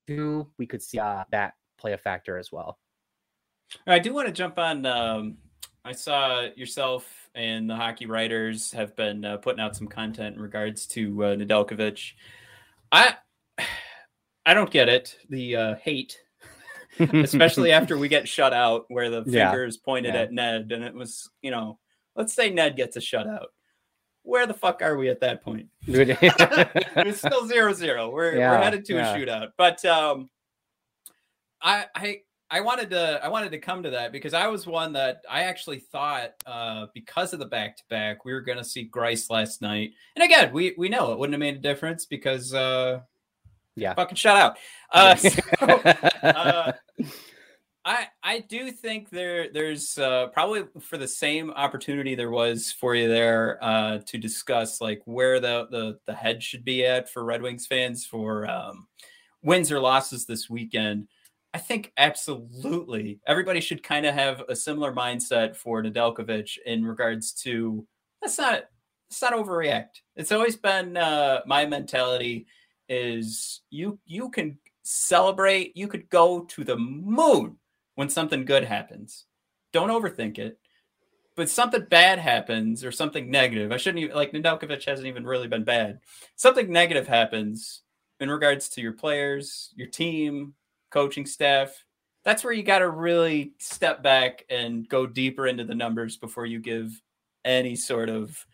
[0.07, 2.79] who, we could see uh, that play a factor as well.
[3.87, 4.87] I do want to jump on.
[4.87, 5.37] Um,
[5.85, 10.43] I saw yourself and the hockey writers have been uh, putting out some content in
[10.43, 12.13] regards to uh, Nedeljkovic.
[12.91, 13.17] I
[14.47, 15.17] I don't get it.
[15.31, 16.19] The uh, hate,
[16.99, 19.85] especially after we get shut out, where the fingers yeah.
[19.85, 20.21] pointed yeah.
[20.21, 21.79] at Ned, and it was you know,
[22.15, 23.47] let's say Ned gets a shutout.
[24.23, 25.69] Where the fuck are we at that point?
[25.87, 28.11] it's still zero zero.
[28.11, 30.29] We're yeah, we're headed to a shootout, but um,
[31.61, 34.93] I I I wanted to I wanted to come to that because I was one
[34.93, 38.65] that I actually thought uh, because of the back to back we were going to
[38.65, 42.07] see Greiss last night, and again we we know it wouldn't have made a difference
[42.07, 43.01] because uh,
[43.77, 44.59] yeah, fucking shut out.
[44.93, 45.31] Uh, so,
[46.23, 46.73] uh,
[47.85, 52.95] I I do think there there's uh, probably for the same opportunity there was for
[52.95, 57.25] you there uh, to discuss like where the the the head should be at for
[57.25, 58.87] Red Wings fans for um,
[59.43, 61.09] wins or losses this weekend.
[61.55, 67.33] I think absolutely everybody should kind of have a similar mindset for Nedeljkovic in regards
[67.45, 67.87] to
[68.21, 68.65] let's not
[69.09, 70.01] let's not overreact.
[70.17, 72.47] It's always been uh, my mentality
[72.89, 77.57] is you you can celebrate, you could go to the moon
[77.95, 79.27] when something good happens.
[79.73, 80.59] Don't overthink it.
[81.37, 83.71] But something bad happens or something negative.
[83.71, 86.01] I shouldn't even like Nedeljkovic hasn't even really been bad.
[86.35, 87.83] Something negative happens
[88.19, 90.55] in regards to your players, your team,
[90.95, 91.85] coaching staff.
[92.25, 96.47] That's where you got to really step back and go deeper into the numbers before
[96.47, 97.03] you give
[97.45, 98.47] any sort of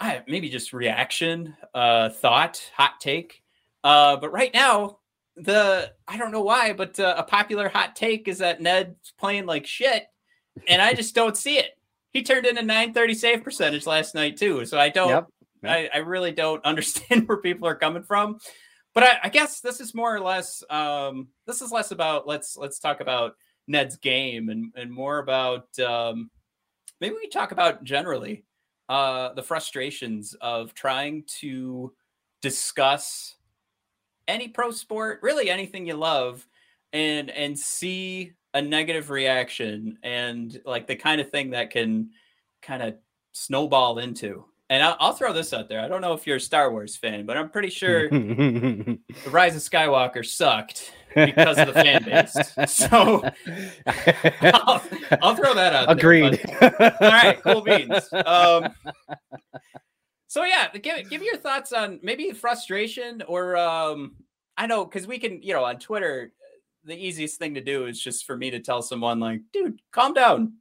[0.00, 3.42] I, maybe just reaction, uh, thought, hot take.
[3.84, 4.98] Uh, but right now,
[5.36, 9.44] the I don't know why, but uh, a popular hot take is that Ned's playing
[9.44, 10.06] like shit,
[10.66, 11.78] and I just don't see it.
[12.12, 15.10] He turned in a 930 save percentage last night too, so I don't.
[15.10, 15.28] Yep.
[15.62, 15.72] Yep.
[15.72, 18.38] I, I really don't understand where people are coming from
[18.94, 22.56] but I, I, guess this is more or less um, this is less about let's
[22.56, 23.36] let's talk about
[23.66, 26.30] Ned's game and and more about um,
[27.00, 28.44] maybe we talk about generally
[28.88, 31.92] uh, the frustrations of trying to
[32.42, 33.36] discuss
[34.26, 36.46] any pro sport, really anything you love,
[36.92, 42.10] and and see a negative reaction and like the kind of thing that can
[42.62, 42.94] kind of
[43.32, 44.44] snowball into.
[44.70, 45.80] And I'll, I'll, throw this out there.
[45.80, 49.56] I don't know if you're a Star Wars fan, but I'm pretty sure the Rise
[49.56, 52.36] of Skywalker sucked because of the fan base.
[52.68, 53.24] So
[54.42, 54.80] I'll,
[55.20, 55.90] I'll throw that out.
[55.90, 56.40] Agreed.
[56.60, 58.08] There, all right, cool beans.
[58.12, 58.72] Um,
[60.28, 64.14] so yeah, give give your thoughts on maybe frustration or um,
[64.56, 66.32] I know because we can, you know, on Twitter,
[66.84, 70.14] the easiest thing to do is just for me to tell someone like, dude, calm
[70.14, 70.52] down.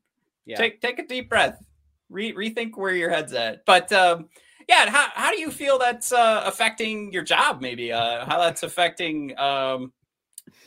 [0.48, 0.58] Yeah.
[0.58, 1.64] Take take a deep breath.
[2.10, 3.66] Re- rethink where your head's at.
[3.66, 4.30] But um,
[4.68, 7.62] yeah, how, how do you feel that's uh, affecting your job?
[7.62, 9.92] Maybe uh, how that's affecting um,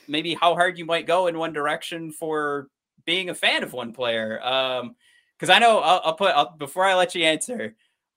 [0.09, 2.69] maybe how hard you might go in one direction for
[3.05, 4.39] being a fan of one player.
[4.39, 7.75] Because um, I know I'll, I'll put I'll, before I let you answer,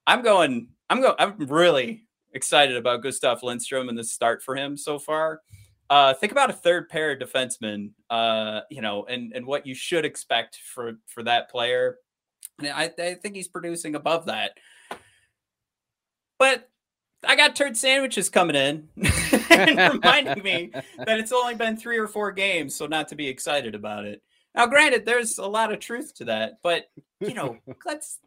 [0.07, 0.69] I'm going.
[0.89, 1.15] I'm going.
[1.17, 2.03] I'm really
[2.34, 5.41] excited about Gustav Lindstrom and the start for him so far.
[5.89, 9.76] Uh, think about a third pair of defensemen, uh, you know, and and what you
[9.76, 11.97] should expect for for that player.
[12.62, 14.51] I, I think he's producing above that.
[16.38, 16.70] But
[17.28, 18.89] I got turd sandwiches coming in
[19.49, 23.28] and reminding me that it's only been three or four games, so not to be
[23.28, 24.22] excited about it.
[24.53, 26.86] Now, granted, there's a lot of truth to that, but
[27.20, 28.20] you know, let's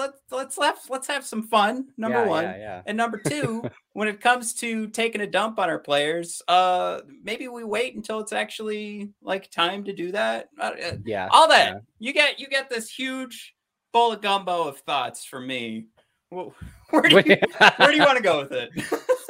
[0.00, 1.88] let, let's let's let's have some fun.
[1.96, 2.82] Number yeah, one, yeah, yeah.
[2.86, 7.48] and number two, when it comes to taking a dump on our players, uh, maybe
[7.48, 10.48] we wait until it's actually like time to do that.
[10.58, 10.72] Uh
[11.04, 13.54] yeah, all that you get you get this huge
[13.92, 15.86] bowl of gumbo of thoughts from me.
[16.30, 17.36] Where do you,
[17.76, 18.70] where do you want to go with it?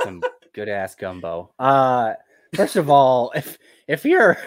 [0.03, 0.23] some
[0.55, 1.53] good ass gumbo.
[1.59, 2.15] Uh,
[2.55, 4.39] first of all, if if you're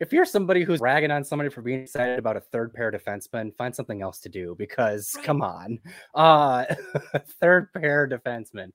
[0.00, 3.54] if you're somebody who's ragging on somebody for being excited about a third pair defenseman,
[3.56, 5.24] find something else to do because right.
[5.24, 5.78] come on.
[6.14, 6.64] Uh
[7.40, 8.72] third pair defenseman.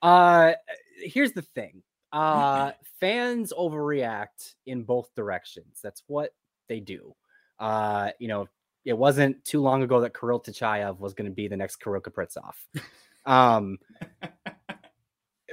[0.00, 0.52] Uh
[0.96, 1.82] here's the thing.
[2.12, 5.80] Uh fans overreact in both directions.
[5.82, 6.30] That's what
[6.68, 7.14] they do.
[7.58, 8.48] Uh, you know,
[8.84, 12.00] it wasn't too long ago that Kirill Tachayev was going to be the next Kirill
[12.02, 12.54] Kaprizov.
[13.24, 13.78] Um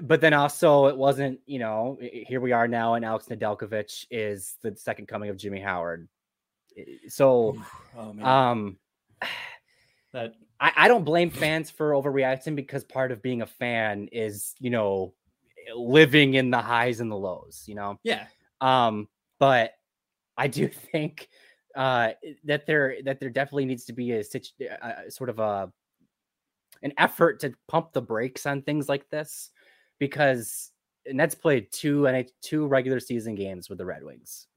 [0.02, 4.56] but then also it wasn't, you know, here we are now, and Alex Nedeljkovic is
[4.62, 6.08] the second coming of Jimmy Howard.
[7.08, 7.58] So,
[7.98, 8.78] oh, um,
[10.14, 14.56] that I, I don't blame fans for overreacting because part of being a fan is,
[14.60, 15.14] you know,
[15.76, 18.00] living in the highs and the lows, you know.
[18.04, 18.26] Yeah.
[18.62, 19.08] Um,
[19.40, 19.74] but
[20.38, 21.30] I do think
[21.76, 22.14] uh
[22.46, 25.72] that there that there definitely needs to be a, a sort of a
[26.82, 29.52] an effort to pump the brakes on things like this
[30.00, 30.72] because
[31.06, 34.48] Nets played two and two regular season games with the Red Wings.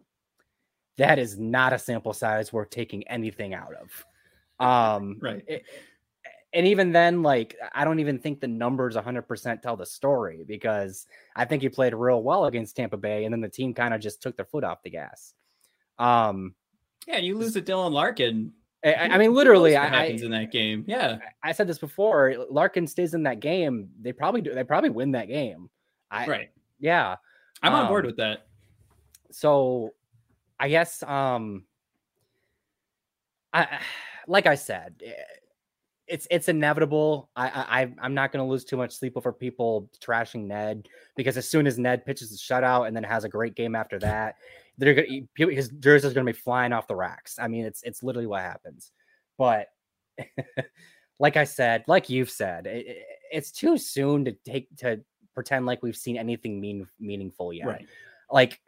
[0.99, 4.05] That is not a sample size worth taking anything out of.
[4.65, 5.45] Um, right.
[5.47, 5.65] It,
[6.55, 11.07] and even then, like, I don't even think the numbers 100% tell the story because
[11.35, 14.03] I think he played real well against Tampa Bay, and then the team kind of
[14.03, 15.33] just took their foot off the gas.
[15.99, 16.55] Um,
[17.07, 18.53] yeah, you lose to Dylan Larkin
[18.85, 20.85] I, I mean, literally, what happens I, in that game.
[20.89, 22.35] Yeah, I said this before.
[22.51, 23.89] Larkin stays in that game.
[24.01, 24.55] They probably do.
[24.55, 25.71] They probably win that game.
[26.11, 26.51] I, right.
[26.81, 27.17] Yeah,
[27.63, 28.47] I'm um, on board um, with that.
[29.31, 29.91] So,
[30.59, 31.65] I guess, um,
[33.53, 33.79] I
[34.27, 35.13] like I said, eh,
[36.09, 37.31] it's it's inevitable.
[37.37, 41.37] I I I'm not going to lose too much sleep over people trashing Ned because
[41.37, 44.35] as soon as Ned pitches a shutout and then has a great game after that,
[44.79, 47.39] they're going to his jersey is going to be flying off the racks.
[47.39, 48.91] I mean, it's it's literally what happens.
[49.39, 49.69] But
[51.19, 55.01] like I said, like you've said, it, it's too soon to take to
[55.35, 57.67] pretend like we've seen anything mean meaningful yet.
[57.67, 57.87] Right.
[58.31, 58.61] Like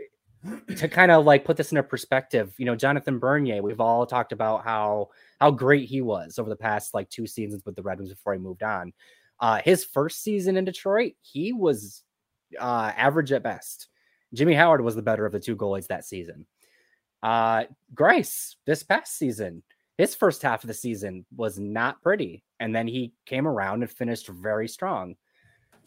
[0.76, 4.06] to kind of like put this in a perspective, you know, Jonathan Bernier, we've all
[4.06, 5.08] talked about how
[5.40, 8.34] how great he was over the past like two seasons with the Red Wings before
[8.34, 8.92] he moved on.
[9.40, 12.02] Uh his first season in Detroit, he was
[12.58, 13.88] uh average at best.
[14.34, 16.46] Jimmy Howard was the better of the two goalies that season.
[17.22, 17.64] Uh,
[17.94, 19.62] Greiss this past season,
[19.96, 23.90] his first half of the season was not pretty, and then he came around and
[23.90, 25.16] finished very strong.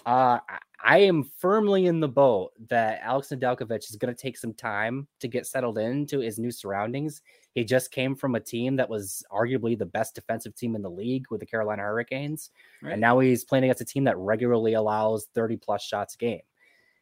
[0.05, 0.39] Uh,
[0.83, 5.07] I am firmly in the boat that Alex Nedeljkovic is going to take some time
[5.19, 7.21] to get settled into his new surroundings.
[7.55, 10.89] He just came from a team that was arguably the best defensive team in the
[10.89, 12.93] league with the Carolina Hurricanes, right.
[12.93, 16.41] and now he's playing against a team that regularly allows 30 plus shots a game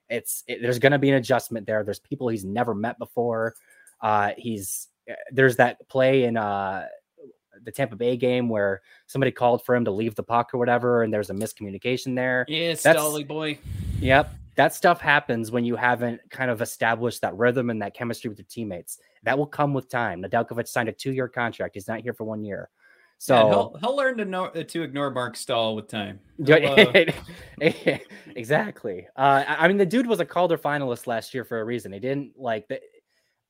[0.10, 1.84] it's it, there's going to be an adjustment there.
[1.84, 3.56] There's people he's never met before.
[4.02, 6.86] Uh, he's eh, there's that play in uh,
[7.64, 11.04] the Tampa Bay game where somebody called for him to leave the puck or whatever,
[11.04, 12.46] and there's a miscommunication there.
[12.48, 13.58] Yeah, Stolly boy.
[14.00, 18.30] Yep, that stuff happens when you haven't kind of established that rhythm and that chemistry
[18.30, 19.00] with your teammates.
[19.24, 20.22] That will come with time.
[20.22, 21.76] Nedeljkovic signed a two-year contract.
[21.76, 22.70] He's not here for one year.
[23.18, 26.20] So Yeah, he'll, he'll learn to know to ignore Marc Staal with time.
[26.48, 27.12] Uh,
[28.36, 29.08] exactly.
[29.16, 31.94] Uh, I mean, the dude was a Calder finalist last year for a reason.
[31.94, 32.80] He didn't like the.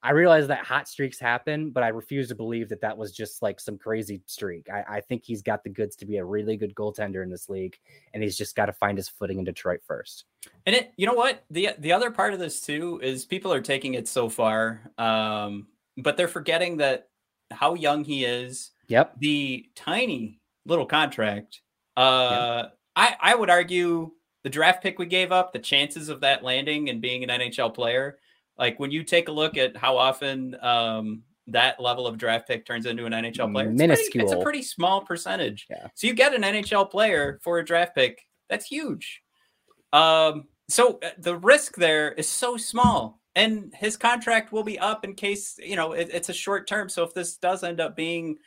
[0.04, 3.42] I realize that hot streaks happen, but I refuse to believe that that was just
[3.42, 4.70] like some crazy streak.
[4.70, 7.50] I, I think he's got the goods to be a really good goaltender in this
[7.50, 7.76] league,
[8.14, 10.26] and he's just got to find his footing in Detroit first.
[10.68, 11.44] And it, you know what?
[11.50, 15.66] The the other part of this too is people are taking it so far, um,
[15.98, 17.10] but they're forgetting that
[17.50, 19.16] how young he is, Yep.
[19.20, 21.62] the tiny little contract.
[21.98, 24.12] Uh, I I would argue
[24.44, 27.74] the draft pick we gave up, the chances of that landing and being an NHL
[27.74, 28.20] player,
[28.58, 32.66] like when you take a look at how often um, that level of draft pick
[32.66, 35.66] turns into an NHL player, it's, pretty- it's a pretty small percentage.
[35.70, 35.88] Yeah.
[35.96, 39.22] So you get an NHL player for a draft pick, that's huge.
[39.94, 45.04] Um, so uh, the risk there is so small, and his contract will be up
[45.04, 46.90] in case you know it, it's a short term.
[46.90, 48.38] So if this does end up being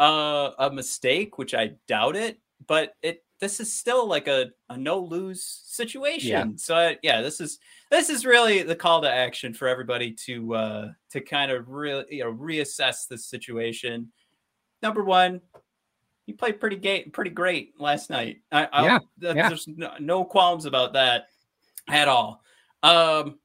[0.00, 4.76] uh, a mistake, which I doubt it, but it this is still like a, a
[4.76, 6.30] no lose situation.
[6.56, 7.58] So I, yeah, this is
[7.90, 12.04] this is really the call to action for everybody to uh, to kind of really
[12.10, 14.10] you know reassess the situation.
[14.82, 15.40] Number one,
[16.26, 18.38] you played pretty gay, pretty great last night.
[18.52, 19.48] I, I'll- Yeah, th- yeah.
[19.48, 21.26] There's no, no qualms about that
[21.88, 22.42] at all.
[22.82, 23.38] Um,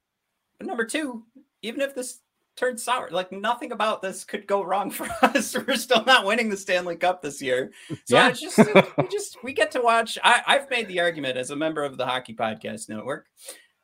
[0.57, 1.25] but number two,
[1.61, 2.19] even if this
[2.59, 5.55] turns sour, like nothing about this could go wrong for us.
[5.55, 7.71] We're still not winning the Stanley Cup this year.
[8.05, 8.29] So Yeah.
[8.29, 8.57] it's just
[8.97, 10.17] we just we get to watch.
[10.23, 13.27] I, I've made the argument as a member of the Hockey Podcast Network.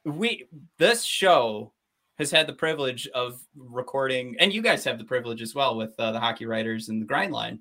[0.03, 0.47] We
[0.77, 1.71] this show
[2.17, 5.93] has had the privilege of recording, and you guys have the privilege as well with
[5.99, 7.59] uh, the hockey writers and the grind line.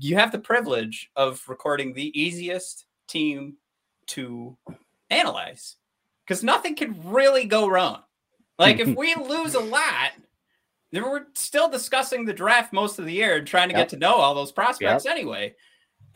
[0.00, 3.56] You have the privilege of recording the easiest team
[4.08, 4.56] to
[5.10, 5.76] analyze
[6.26, 8.02] because nothing can really go wrong.
[8.58, 10.10] Like if we lose a lot,
[10.92, 13.82] then we're still discussing the draft most of the year and trying to Yep.
[13.82, 15.54] get to know all those prospects anyway.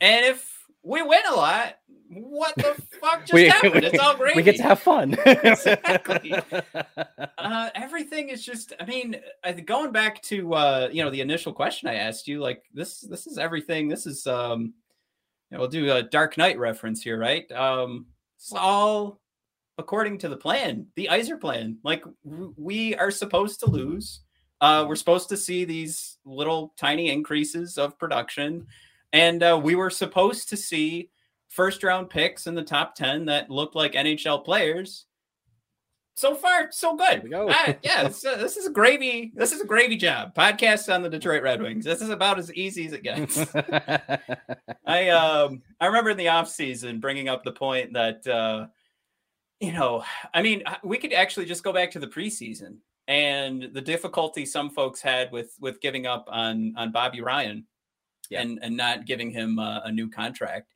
[0.01, 0.49] And if
[0.81, 1.75] we win a lot,
[2.09, 3.85] what the fuck just We- happened?
[3.85, 4.35] It's all great.
[4.35, 5.15] We get to have fun.
[5.25, 6.33] Exactly.
[7.37, 8.73] uh, everything is just.
[8.79, 12.39] I mean, I, going back to uh, you know the initial question I asked you,
[12.41, 13.01] like this.
[13.01, 13.87] This is everything.
[13.87, 14.73] This is um,
[15.49, 17.49] you know, we'll do a Dark Knight reference here, right?
[17.51, 19.19] Um, it's all
[19.77, 21.77] according to the plan, the Yzerplan.
[21.83, 24.21] Like we are supposed to lose.
[24.61, 28.65] Uh, we're supposed to see these little tiny increases of production,
[29.11, 31.09] and uh, we were supposed to see
[31.53, 35.05] first round picks in the top 10 that looked like NHL players.
[36.15, 37.29] So far, so good.
[37.29, 37.47] go.
[37.51, 39.31] Ah, yeah, this, uh, this is a gravy.
[39.35, 40.35] This is a gravy job.
[40.35, 41.85] Podcast on the Detroit Red Wings.
[41.85, 43.37] This is about as easy as it gets.
[44.85, 48.67] I um I remember in the off season bringing up the point that uh
[49.59, 52.77] you know, I mean, uh, we could actually just go back to the preseason
[53.07, 57.65] and the difficulty some folks had with with giving up on on Bobby Ryan
[58.29, 58.41] Yeah.
[58.41, 60.71] and and not giving him uh, a new contract.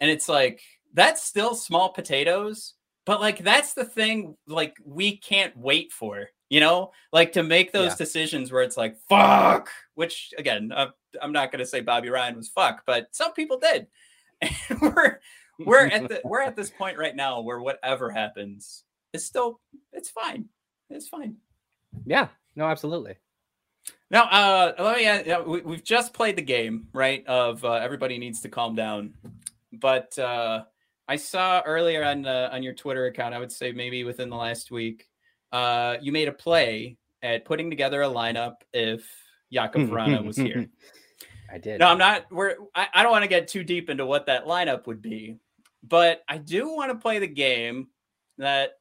[0.00, 0.60] And it's like
[0.94, 2.74] that's still small potatoes,
[3.06, 6.90] but like that's the thing like we can't wait for, you know?
[7.12, 7.96] Like to make those Yeah.
[7.98, 10.88] decisions where it's like fuck, which again, uh,
[11.22, 13.86] I'm not going to say Bobby Ryan was fuck, but some people did.
[14.70, 15.20] And we're
[15.58, 19.60] we're at the we're at this point right now where whatever happens is still
[19.92, 20.46] it's fine.
[20.90, 21.36] It's fine.
[22.06, 22.28] yeah.
[22.56, 23.14] No, absolutely.
[24.10, 25.06] Now, uh, let me.
[25.06, 27.24] Uh, yeah, we, we've just played the game, right?
[27.26, 29.14] Of uh, everybody needs to calm down.
[29.72, 30.64] But uh,
[31.06, 34.36] I saw earlier on uh, on your Twitter account, I would say maybe within the
[34.36, 35.08] last week,
[35.52, 39.08] uh, you made a play at putting together a lineup if
[39.52, 40.68] Jakub Vrana was here.
[41.52, 41.80] I did.
[41.80, 42.26] No, I'm not.
[42.30, 42.56] We're.
[42.74, 45.36] I, I don't want to get too deep into what that lineup would be,
[45.88, 47.88] but I do want to play the game
[48.38, 48.72] that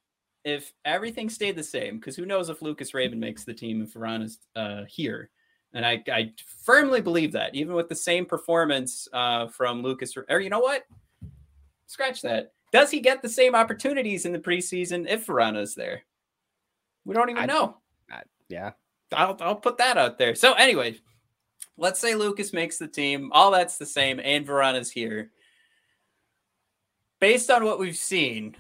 [0.43, 3.93] if everything stayed the same, because who knows if Lucas Raymond makes the team if
[3.93, 5.30] Vrana's uh, here,
[5.74, 6.32] and I, I
[6.64, 10.86] firmly believe that even with the same performance uh, from Lucas, or you know what,
[11.88, 12.53] scratch that.
[12.72, 16.03] Does he get the same opportunities in the preseason if Vrana's there?
[17.05, 17.78] We don't even I- know.
[18.49, 18.72] yeah.
[19.14, 20.36] I'll I'll put that out there.
[20.36, 20.99] So anyway,
[21.78, 23.30] let's say Lucas makes the team.
[23.32, 25.32] All that's the same, and Vrana's here.
[27.20, 28.55] Based on what we've seen,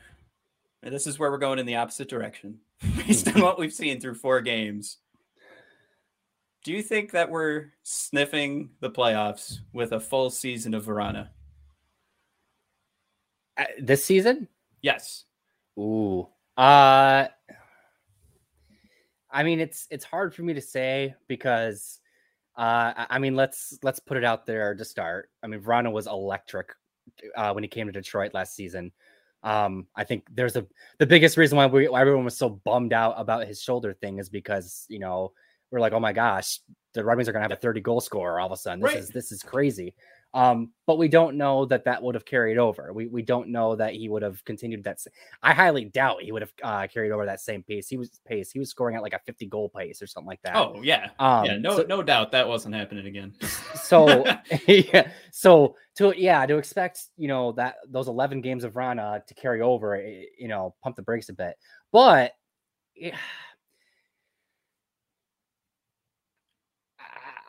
[0.83, 2.59] and this is where we're going in the opposite direction.
[2.97, 4.97] Based on what we've seen through four games,
[6.63, 11.29] do you think that we're sniffing the playoffs with a full season of Vrana?
[13.57, 14.47] Uh, this season?
[14.81, 15.25] Yes.
[15.79, 16.27] Ooh.
[16.57, 17.27] Uh
[19.29, 21.99] I mean it's it's hard for me to say because
[22.57, 25.29] uh I- mean let's let's put it out there to start.
[25.43, 26.69] I mean Vrana was electric
[27.35, 28.91] uh when he came to Detroit last season.
[29.43, 30.65] Um I think there's a
[30.99, 34.17] the biggest reason why, we, why everyone was so bummed out about his shoulder thing
[34.19, 35.31] is because, you know,
[35.71, 36.59] we're like, oh my gosh,
[36.93, 38.79] the Red Wings are going to have a 30 goal scorer all of a sudden.
[38.81, 39.03] This Right.
[39.03, 39.93] is this is crazy.
[40.37, 42.93] Um, but we don't know that that would have carried over.
[42.93, 44.99] We we don't know that he would have continued that.
[45.41, 47.87] I highly doubt he would have uh, carried over that same pace.
[47.87, 48.51] He was pace.
[48.51, 50.55] He was scoring at like a 50 goal pace or something like that.
[50.55, 51.57] Oh yeah, um, yeah.
[51.57, 53.33] No, so- no doubt that wasn't happening again.
[53.81, 54.23] so
[54.67, 59.33] yeah so to yeah to expect you know that those 11 games of rana to
[59.33, 61.55] carry over eh, you know pump the brakes a bit
[61.91, 62.33] but
[62.95, 63.17] yeah,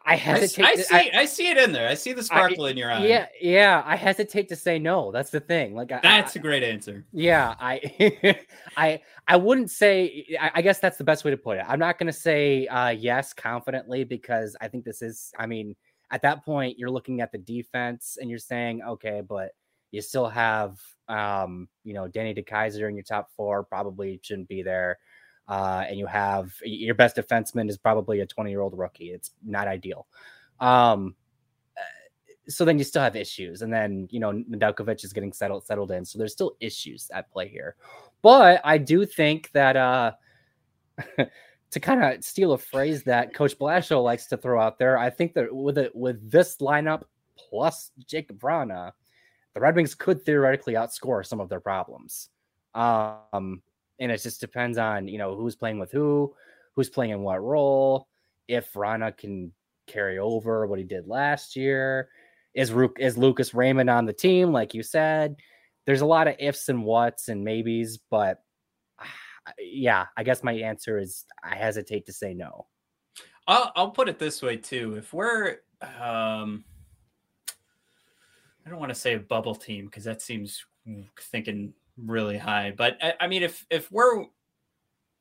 [0.08, 0.64] I- I I, hesitate.
[0.64, 1.88] I to- see, I, see it in there.
[1.88, 3.04] I see the sparkle in your eye.
[3.06, 3.82] Yeah, yeah.
[3.84, 5.12] I hesitate to say no.
[5.12, 5.74] That's the thing.
[5.74, 7.04] Like I- that's I, a great answer.
[7.12, 7.54] yeah.
[7.60, 8.38] I,
[8.76, 10.26] I, I wouldn't say.
[10.40, 11.64] I, I guess that's the best way to put it.
[11.68, 15.32] I'm not going to say uh, yes confidently because I think this is.
[15.38, 15.76] I mean,
[16.10, 19.50] at that point, you're looking at the defense and you're saying, okay, but
[19.90, 20.78] you still have,
[21.08, 23.62] um, you know, Danny DeKaiser in your top four.
[23.64, 24.98] Probably shouldn't be there.
[25.48, 29.10] Uh, and you have your best defenseman is probably a 20 year old rookie.
[29.10, 30.06] It's not ideal.
[30.60, 31.14] Um,
[31.76, 31.80] uh,
[32.48, 35.90] so then you still have issues, and then you know Nedeljkovic is getting settled settled
[35.90, 37.76] in, so there's still issues at play here.
[38.20, 40.12] But I do think that uh,
[41.70, 45.08] to kind of steal a phrase that Coach Blashill likes to throw out there, I
[45.08, 47.04] think that with it with this lineup
[47.36, 48.92] plus Jakub Vrana,
[49.54, 52.28] the Red Wings could theoretically outscore some of their problems.
[52.74, 53.62] Um,
[53.98, 56.34] and it just depends on you know who's playing with who,
[56.74, 58.08] who's playing in what role.
[58.46, 59.52] If Rana can
[59.86, 62.08] carry over what he did last year,
[62.54, 64.52] is Ru- is Lucas Raymond on the team?
[64.52, 65.36] Like you said,
[65.86, 68.42] there's a lot of ifs and whats and maybes, but
[68.98, 72.66] ah, yeah, I guess my answer is I hesitate to say no.
[73.46, 74.96] I'll, I'll put it this way too.
[74.96, 76.64] If we're, um,
[78.66, 80.64] I don't want to say a bubble team because that seems
[81.18, 82.72] thinking really high.
[82.76, 84.24] But I, I mean, if if we're,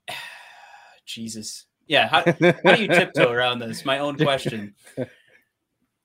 [1.06, 2.08] Jesus, yeah.
[2.08, 2.24] How,
[2.64, 3.86] how do you tiptoe around this?
[3.86, 4.76] My own question.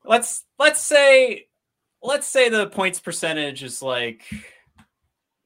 [0.04, 1.46] Let's let's say
[2.02, 4.24] let's say the points percentage is like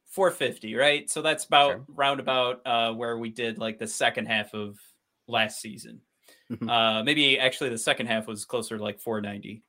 [0.06, 1.10] 450, right?
[1.10, 1.84] So that's about Sure.
[1.88, 4.78] roundabout uh, where we did like the second half of
[5.28, 6.00] last season.
[6.50, 6.70] Mhm.
[6.70, 9.62] Uh, maybe actually the second half was closer to like 490.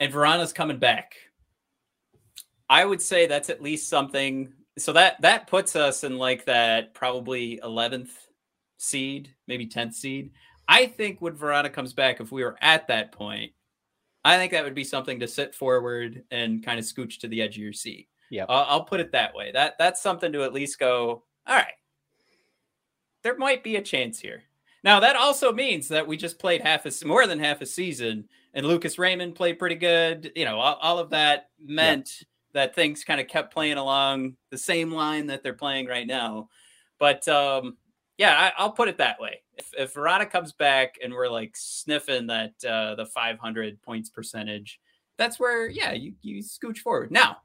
[0.00, 1.14] And Vrana's coming back.
[2.68, 4.52] I would say that's at least something.
[4.78, 8.10] So that that puts us in like that probably 11th
[8.78, 10.30] seed, maybe 10th seed.
[10.68, 13.52] I think when Vrana comes back, if we were at that point,
[14.24, 17.40] I think that would be something to sit forward and kind of scooch to the
[17.40, 18.08] edge of your seat.
[18.30, 18.46] Yep.
[18.50, 19.50] I'll, I'll put it that way.
[19.52, 21.24] That that's something to at least go.
[21.46, 21.66] All right,
[23.22, 24.42] there might be a chance here.
[24.84, 28.28] Now that also means that we just played half a more than half a season,
[28.52, 30.30] and Lucas Raymond played pretty good.
[30.36, 32.22] You know, all, all of that meant
[32.58, 36.48] that things kind of kept playing along the same line that they're playing right now.
[36.98, 37.76] But um,
[38.16, 39.42] yeah, I, I'll put it that way.
[39.56, 44.80] If if Vrana comes back and we're like sniffing that uh, the 500 points percentage,
[45.16, 47.12] that's where yeah you you scooch forward.
[47.12, 47.38] Now,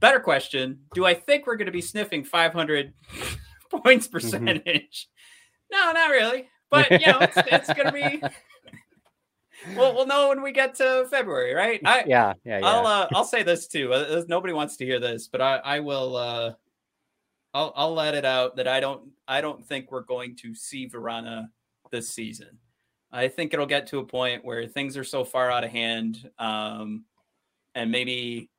[0.00, 2.94] better question: Do I think we're going to be sniffing 500
[3.70, 5.08] points percentage?
[5.70, 6.48] No, not really.
[6.70, 8.22] But you know, it's, it's going to be.
[9.76, 11.80] We'll, we'll know when we get to February, right?
[11.84, 12.66] I, Yeah, yeah, yeah.
[12.66, 13.92] I'll uh, I'll say this too.
[13.92, 16.16] Uh, uh, Nobody wants to hear this, but I I will.
[16.16, 16.52] Uh,
[17.52, 20.88] I'll I'll let it out that I don't I don't think we're going to see
[20.88, 21.48] Vrana
[21.90, 22.58] this season.
[23.12, 26.28] I think it'll get to a point where things are so far out of hand,
[26.38, 27.04] um,
[27.74, 28.50] and maybe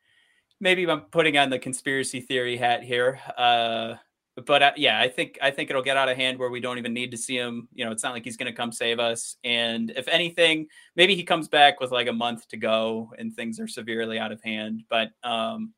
[0.60, 3.20] maybe I'm putting on the conspiracy theory hat here.
[3.38, 3.96] Uh,
[4.44, 6.78] but uh, yeah, I think I think it'll get out of hand where we don't
[6.78, 7.70] even need to see him.
[7.74, 9.38] You know, it's not like he's going to come save us.
[9.46, 13.60] And if anything, maybe he comes back with like a month to go and things
[13.62, 14.84] are severely out of hand.
[14.90, 15.74] But um,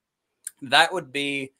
[0.63, 1.53] that would be,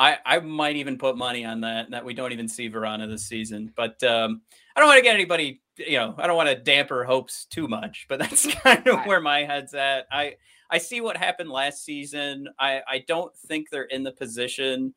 [0.00, 3.26] I I might even put money on that that we don't even see Vrana this
[3.26, 3.72] season.
[3.76, 4.42] But um,
[4.74, 5.62] I don't want to get anybody.
[5.76, 8.06] You know, I don't want to damper hopes too much.
[8.08, 10.06] But that's kind of where my head's at.
[10.10, 10.34] I
[10.70, 12.48] I see what happened last season.
[12.58, 14.92] I I don't think they're in the position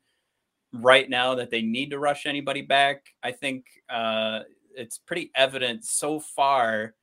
[0.72, 3.06] right now that they need to rush anybody back.
[3.22, 4.40] I think uh,
[4.74, 6.94] it's pretty evident so far.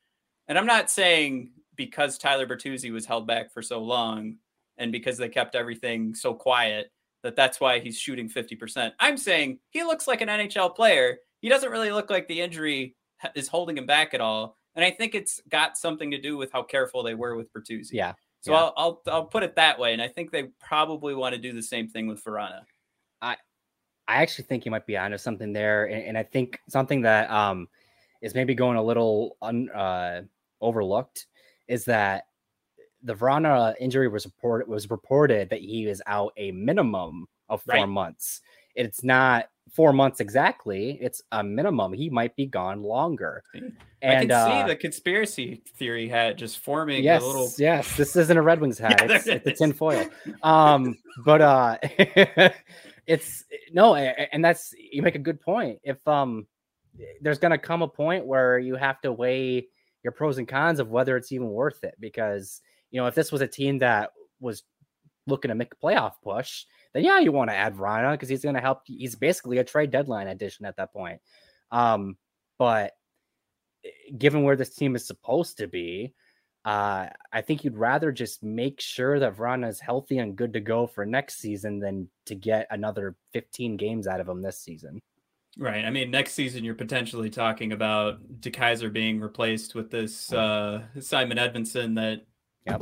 [0.47, 4.35] And I'm not saying because Tyler Bertuzzi was held back for so long
[4.77, 6.91] and because they kept everything so quiet
[7.23, 8.91] that that's why he's shooting 50%.
[8.99, 11.17] I'm saying he looks like an NHL player.
[11.41, 12.95] He doesn't really look like the injury
[13.35, 14.57] is holding him back at all.
[14.75, 17.89] And I think it's got something to do with how careful they were with Bertuzzi.
[17.91, 18.13] yeah.
[18.41, 18.59] So yeah.
[18.59, 21.53] I'll, I'll I'll put it that way, and I think they probably want to do
[21.53, 22.61] the same thing with Vrana.
[24.07, 27.29] I actually think you might be onto something there, and, and I think something that
[27.29, 27.67] um
[28.21, 30.21] is maybe going a little un, uh,
[30.61, 31.27] overlooked
[31.67, 32.27] is that
[33.03, 37.75] the Vrana injury was reported was reported that he is out a minimum of four
[37.75, 37.85] Right.
[37.89, 38.41] months.
[38.75, 40.97] It's not four months exactly.
[41.01, 41.93] It's a minimum.
[41.93, 43.43] He might be gone longer.
[44.01, 47.51] And, I can uh, see the conspiracy theory hat just forming yes, a little.
[47.57, 48.97] yes, this isn't a Red Wings hat.
[48.99, 49.59] Yeah, it's, there it's a it is.
[49.59, 50.05] tin foil.
[50.43, 51.77] Um, but uh,
[53.07, 55.79] it's no, and that's you make a good point.
[55.81, 56.45] If um,
[57.21, 59.67] there's gonna come a point where you have to weigh
[60.03, 63.31] your pros and cons of whether it's even worth it, because you know if this
[63.31, 64.63] was a team that was
[65.25, 68.43] looking to make a playoff push, then yeah, you want to add Rana because he's
[68.43, 68.81] gonna help.
[68.85, 71.21] He's basically a trade deadline addition at that point.
[71.71, 72.17] Um,
[72.57, 72.91] but
[73.85, 76.13] eh, given where this team is supposed to be,
[76.67, 80.59] uh, I think you'd rather just make sure that Vrana is healthy and good to
[80.59, 84.99] go for next season than to get another 15 games out of him this season.
[85.57, 85.85] Right.
[85.85, 91.37] I mean, next season you're potentially talking about DeKaiser being replaced with this uh, Simon
[91.37, 92.25] Edvinsson that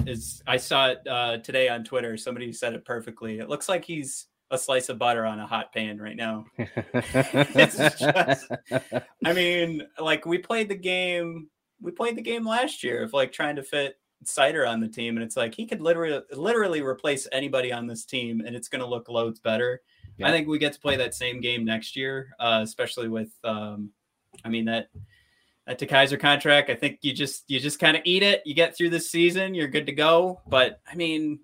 [0.07, 0.41] is.
[0.47, 0.53] Yep.
[0.53, 2.17] I saw it uh, today on Twitter.
[2.17, 3.37] Somebody said it perfectly.
[3.37, 6.45] It looks like he's a slice of butter on a hot pan right now.
[6.57, 8.51] It's just-
[9.23, 11.49] I mean, like we played the game.
[11.85, 15.17] We played the game last year of like trying to fit Seider on the team,
[15.17, 18.81] and it's like he could literally literally replace anybody on this team, and it's going
[18.81, 19.81] to look loads better.
[20.17, 20.27] Yeah.
[20.27, 23.91] I think we get to play that same game next year, uh, especially with, um,
[24.43, 24.89] I mean that
[25.67, 26.69] that kaiser contract.
[26.69, 28.41] I think you just you just kind of eat it.
[28.45, 30.41] You get through this season, you're good to go.
[30.47, 31.39] But I mean,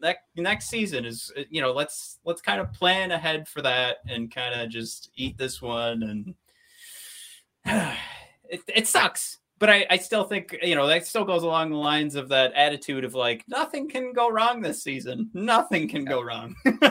[0.00, 3.98] that next season is uh, you know let's let's kind of plan ahead for that
[4.08, 6.34] and kind of just eat this one and
[8.48, 11.76] it, it sucks but I, I still think you know that still goes along the
[11.76, 16.22] lines of that attitude of like nothing can go wrong this season nothing can go
[16.22, 16.54] wrong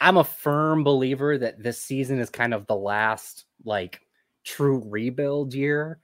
[0.00, 4.00] I'm a firm believer that this season is kind of the last like
[4.44, 5.98] true rebuild year.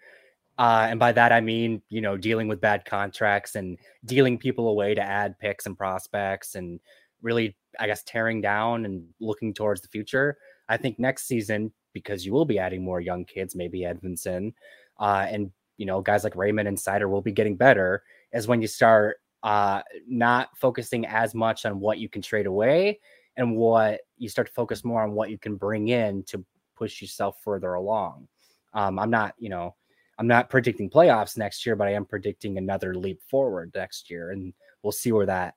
[0.59, 4.69] Uh, and by that I mean, you know, dealing with bad contracts and dealing people
[4.69, 6.81] away to add picks and prospects and
[7.21, 10.39] really, I guess, tearing down and looking towards the future.
[10.69, 14.53] I think next season, because you will be adding more young kids, maybe Edvinsson,
[14.99, 18.03] uh, and you know, guys like Raymond and Seider will be getting better,
[18.33, 23.01] is when you start uh, not focusing as much on what you can trade away
[23.39, 26.45] and what you start to focus more on what you can bring in to
[26.77, 28.29] push yourself further along.
[28.75, 29.75] Um, I'm not, you know,
[30.19, 34.33] I'm not predicting playoffs next year, but I am predicting another leap forward next year,
[34.33, 34.53] and
[34.83, 35.55] we'll see where that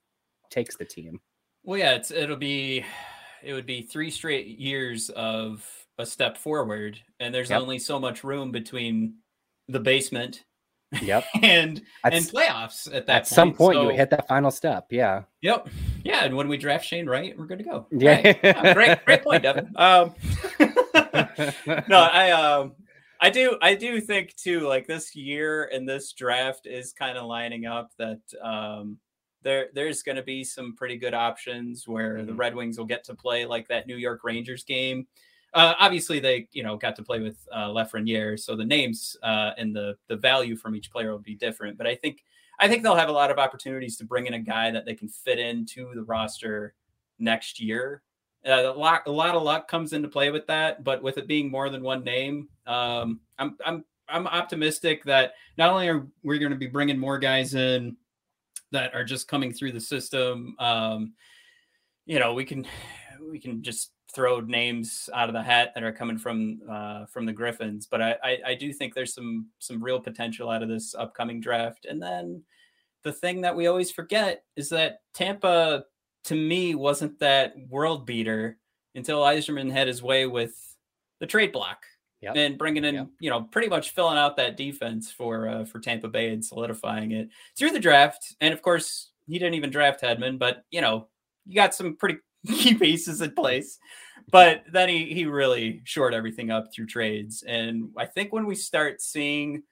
[0.49, 1.19] takes the team.
[1.63, 2.85] well yeah it's it'll be
[3.43, 5.67] it would be three straight years of
[5.97, 7.61] a step forward and there's Yep.
[7.61, 9.15] only so much room between
[9.67, 10.43] the basement
[11.01, 11.23] Yep.
[11.41, 14.85] and and playoffs at that at some point, So- you hit that final step.
[14.91, 15.23] Yeah.
[15.41, 15.69] Yep.
[16.03, 17.87] Yeah, and when we draft Shane Wright, we're good to go.
[17.91, 18.21] Yeah.
[18.21, 18.39] Right.
[18.43, 19.71] Yeah, great, great point, Devin.
[19.75, 20.13] Um,
[21.87, 22.73] no, I um,
[23.19, 24.61] I do, I do think too.
[24.67, 28.97] Like this year and this draft is kind of lining up that um,
[29.41, 32.37] there there's going to be some pretty good options where the Mhm.
[32.37, 35.07] Red Wings will get to play like that New York Rangers game.
[35.53, 39.51] Uh, obviously, they you know got to play with uh, Lafreniere, so the names uh,
[39.57, 41.77] and the the value from each player will be different.
[41.77, 42.23] But I think
[42.59, 44.95] I think they'll have a lot of opportunities to bring in a guy that they
[44.95, 46.75] can fit into the roster
[47.19, 48.01] next year.
[48.45, 51.27] Uh, a lot, a lot of luck comes into play with that, but with it
[51.27, 56.39] being more than one name, um, I'm, I'm, I'm optimistic that not only are we
[56.39, 57.95] going to be bringing more guys in
[58.71, 61.13] that are just coming through the system, um,
[62.05, 62.67] you know, we can,
[63.31, 67.25] we can just throw names out of the hat that are coming from uh, from
[67.25, 70.69] the Griffins, but I, I I do think there's some some real potential out of
[70.69, 71.85] this upcoming draft.
[71.85, 72.43] And then
[73.03, 75.85] the thing that we always forget is that Tampa,
[76.25, 78.57] to me, wasn't that world beater
[78.95, 80.55] until Yzerman had his way with
[81.19, 81.83] the trade block
[82.21, 82.35] Yep.
[82.37, 83.07] and bringing in, Yep.
[83.19, 87.11] you know, pretty much filling out that defense for uh, for Tampa Bay and solidifying
[87.11, 88.35] it through the draft.
[88.39, 91.07] And of course, he didn't even draft Hedman, but you know,
[91.45, 93.79] you got some pretty key pieces in place.
[94.31, 97.43] But then he he really shored everything up through trades.
[97.47, 99.63] And I think when we start seeing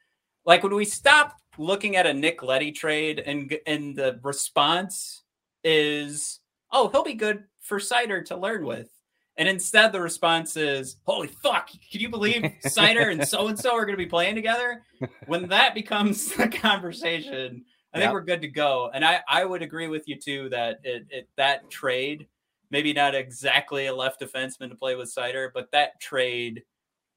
[0.46, 5.24] like when we stop looking at a Nick Leddy trade and and the response
[5.64, 6.40] is,
[6.72, 8.90] oh, he'll be good for Seider to learn with.
[9.38, 11.70] And instead, the response is, "Holy fuck!
[11.92, 14.84] Can you believe Seider and so and so are going to be playing together?"
[15.28, 17.64] When that becomes the conversation,
[17.94, 18.14] I think Yep.
[18.14, 18.92] we're good to go.
[18.94, 22.28] And I I would agree with you too that it, it that trade,
[22.72, 26.64] maybe not exactly a left defenseman to play with Seider, but that trade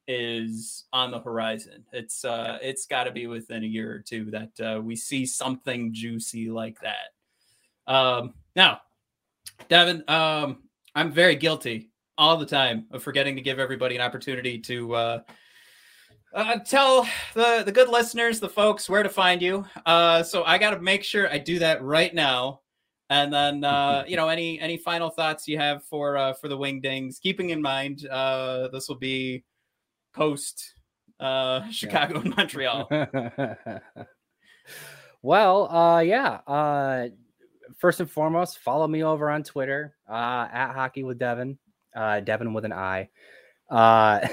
[0.06, 1.84] is on the horizon.
[1.92, 5.24] It's uh it's got to be within a year or two that uh, we see
[5.24, 7.92] something juicy like that.
[7.92, 8.80] Um now,
[9.68, 14.58] Devin, um I'm very guilty all the time of forgetting to give everybody an opportunity
[14.58, 15.18] to uh
[16.34, 19.64] uh, tell the the good listeners, the folks, where to find you.
[19.86, 22.60] Uh, so I got to make sure I do that right now.
[23.10, 26.58] And then uh, you know any any final thoughts you have for uh, for the
[26.58, 29.44] Wingdings, keeping in mind uh, this will be
[30.14, 30.74] post
[31.20, 32.88] uh, Chicago and Montreal.
[35.22, 36.40] well, uh, yeah.
[36.46, 37.08] Uh,
[37.76, 41.58] first and foremost, follow me over on Twitter uh, at Hockey with Devin,
[41.94, 43.08] uh, Devin with an I.
[43.70, 44.26] Uh,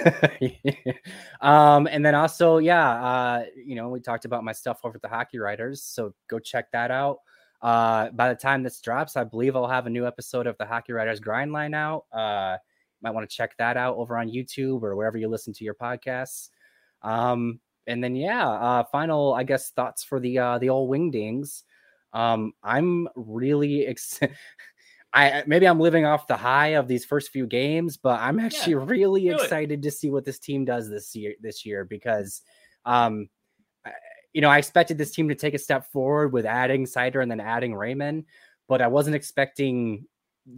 [1.42, 5.02] um, and then also, yeah, uh, you know, we talked about my stuff over at
[5.02, 7.20] the Hockey Writers, so go check that out.
[7.62, 10.66] Uh, by the time this drops, I believe I'll have a new episode of the
[10.66, 12.06] Hockey Writers Grind Line out.
[12.12, 12.58] Uh,
[13.02, 15.76] might want to check that out over on YouTube or wherever you listen to your
[15.76, 16.50] podcasts.
[17.02, 21.64] Um, and then yeah, uh, final I guess thoughts for the uh, the old Wingdings.
[22.14, 24.36] Um, I'm really excited.
[25.14, 28.74] I maybe I'm living off the high of these first few games, but I'm actually
[28.74, 29.84] yeah, really excited it.
[29.84, 32.42] to see what this team does this year this year because
[32.86, 33.28] um
[34.34, 37.30] you know, I expected this team to take a step forward with adding Seider and
[37.30, 38.26] then adding Raymond,
[38.68, 40.06] but I wasn't expecting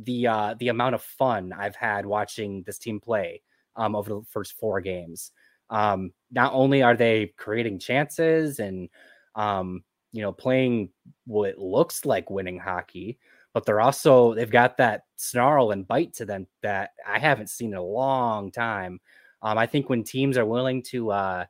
[0.05, 3.41] the uh the amount of fun I've had watching this team play
[3.76, 5.32] um over the first four games.
[5.69, 8.89] Um not only are they creating chances and
[9.36, 10.89] um you know playing
[11.26, 13.19] what looks like winning hockey,
[13.53, 17.71] but they're also they've got that snarl and bite to them that I haven't seen
[17.71, 18.99] in a long time.
[19.41, 21.45] Um, I think when teams are willing to uh,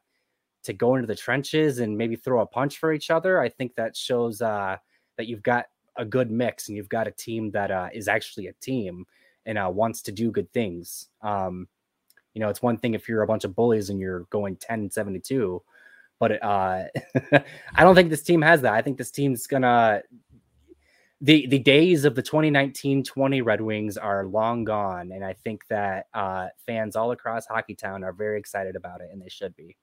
[0.63, 3.75] to go into the trenches and maybe throw a punch for each other, I think
[3.75, 4.77] that shows uh,
[5.17, 5.65] that you've got
[5.97, 9.05] a good mix and you've got a team that uh, is actually a team
[9.45, 11.09] and uh, wants to do good things.
[11.21, 11.67] Um,
[12.33, 14.89] you know, it's one thing if you're a bunch of bullies and you're going 10
[14.89, 15.61] 72,
[16.19, 16.85] but uh,
[17.75, 18.73] I don't think this team has that.
[18.73, 20.01] I think this team's gonna
[21.23, 26.07] the the days of the 2019-20 Red Wings are long gone, and I think that
[26.13, 29.77] uh, fans all across Hockeytown are very excited about it, and they should be.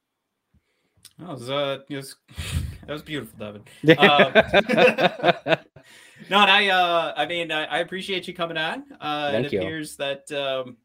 [1.18, 2.16] That was uh, was,
[2.86, 3.62] that was beautiful, Devin.
[3.98, 4.32] Um,
[6.30, 8.84] no, and I uh, I mean, I, I appreciate you coming on.
[9.00, 9.60] Uh, Thank it you.
[9.60, 10.78] appears that um,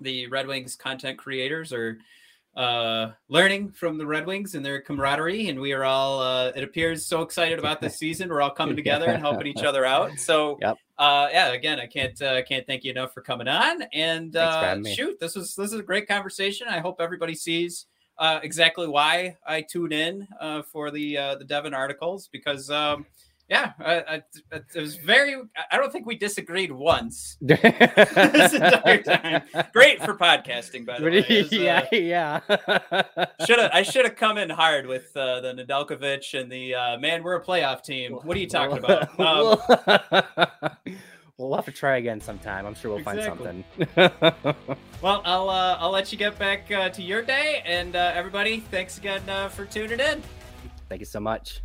[0.00, 1.98] the Red Wings content creators are
[2.54, 6.20] uh, learning from the Red Wings and their camaraderie, and we are all.
[6.20, 8.28] Uh, it appears so excited about this season.
[8.28, 10.18] We're all coming together and helping each other out.
[10.18, 10.76] So, yep.
[10.98, 13.82] uh, yeah, again, I can't uh, can't thank you enough for coming on.
[13.94, 16.68] And uh, shoot, this was this is a great conversation.
[16.68, 17.86] I hope everybody sees
[18.18, 22.70] uh, exactly why I tune in uh, for the uh, the Devin articles because.
[22.70, 23.06] Um,
[23.48, 25.36] yeah, I, I, it was very.
[25.70, 29.42] I don't think we disagreed once this entire time.
[29.74, 31.42] Great for podcasting, by the way.
[31.42, 32.40] Was, yeah, uh, yeah.
[33.44, 36.98] should have I should have come in hard with uh, the Nedeljkovic and the uh,
[36.98, 37.22] man.
[37.22, 38.12] We're a playoff team.
[38.12, 39.20] What are you talking about?
[39.20, 40.96] Um,
[41.38, 42.66] we'll have to try again sometime.
[42.66, 43.44] I'm sure we'll exactly.
[43.44, 44.54] find something.
[45.02, 48.60] well, I'll uh, I'll let you get back uh, to your day, and uh, everybody,
[48.70, 50.22] thanks again uh, for tuning in.
[50.88, 51.62] Thank you so much.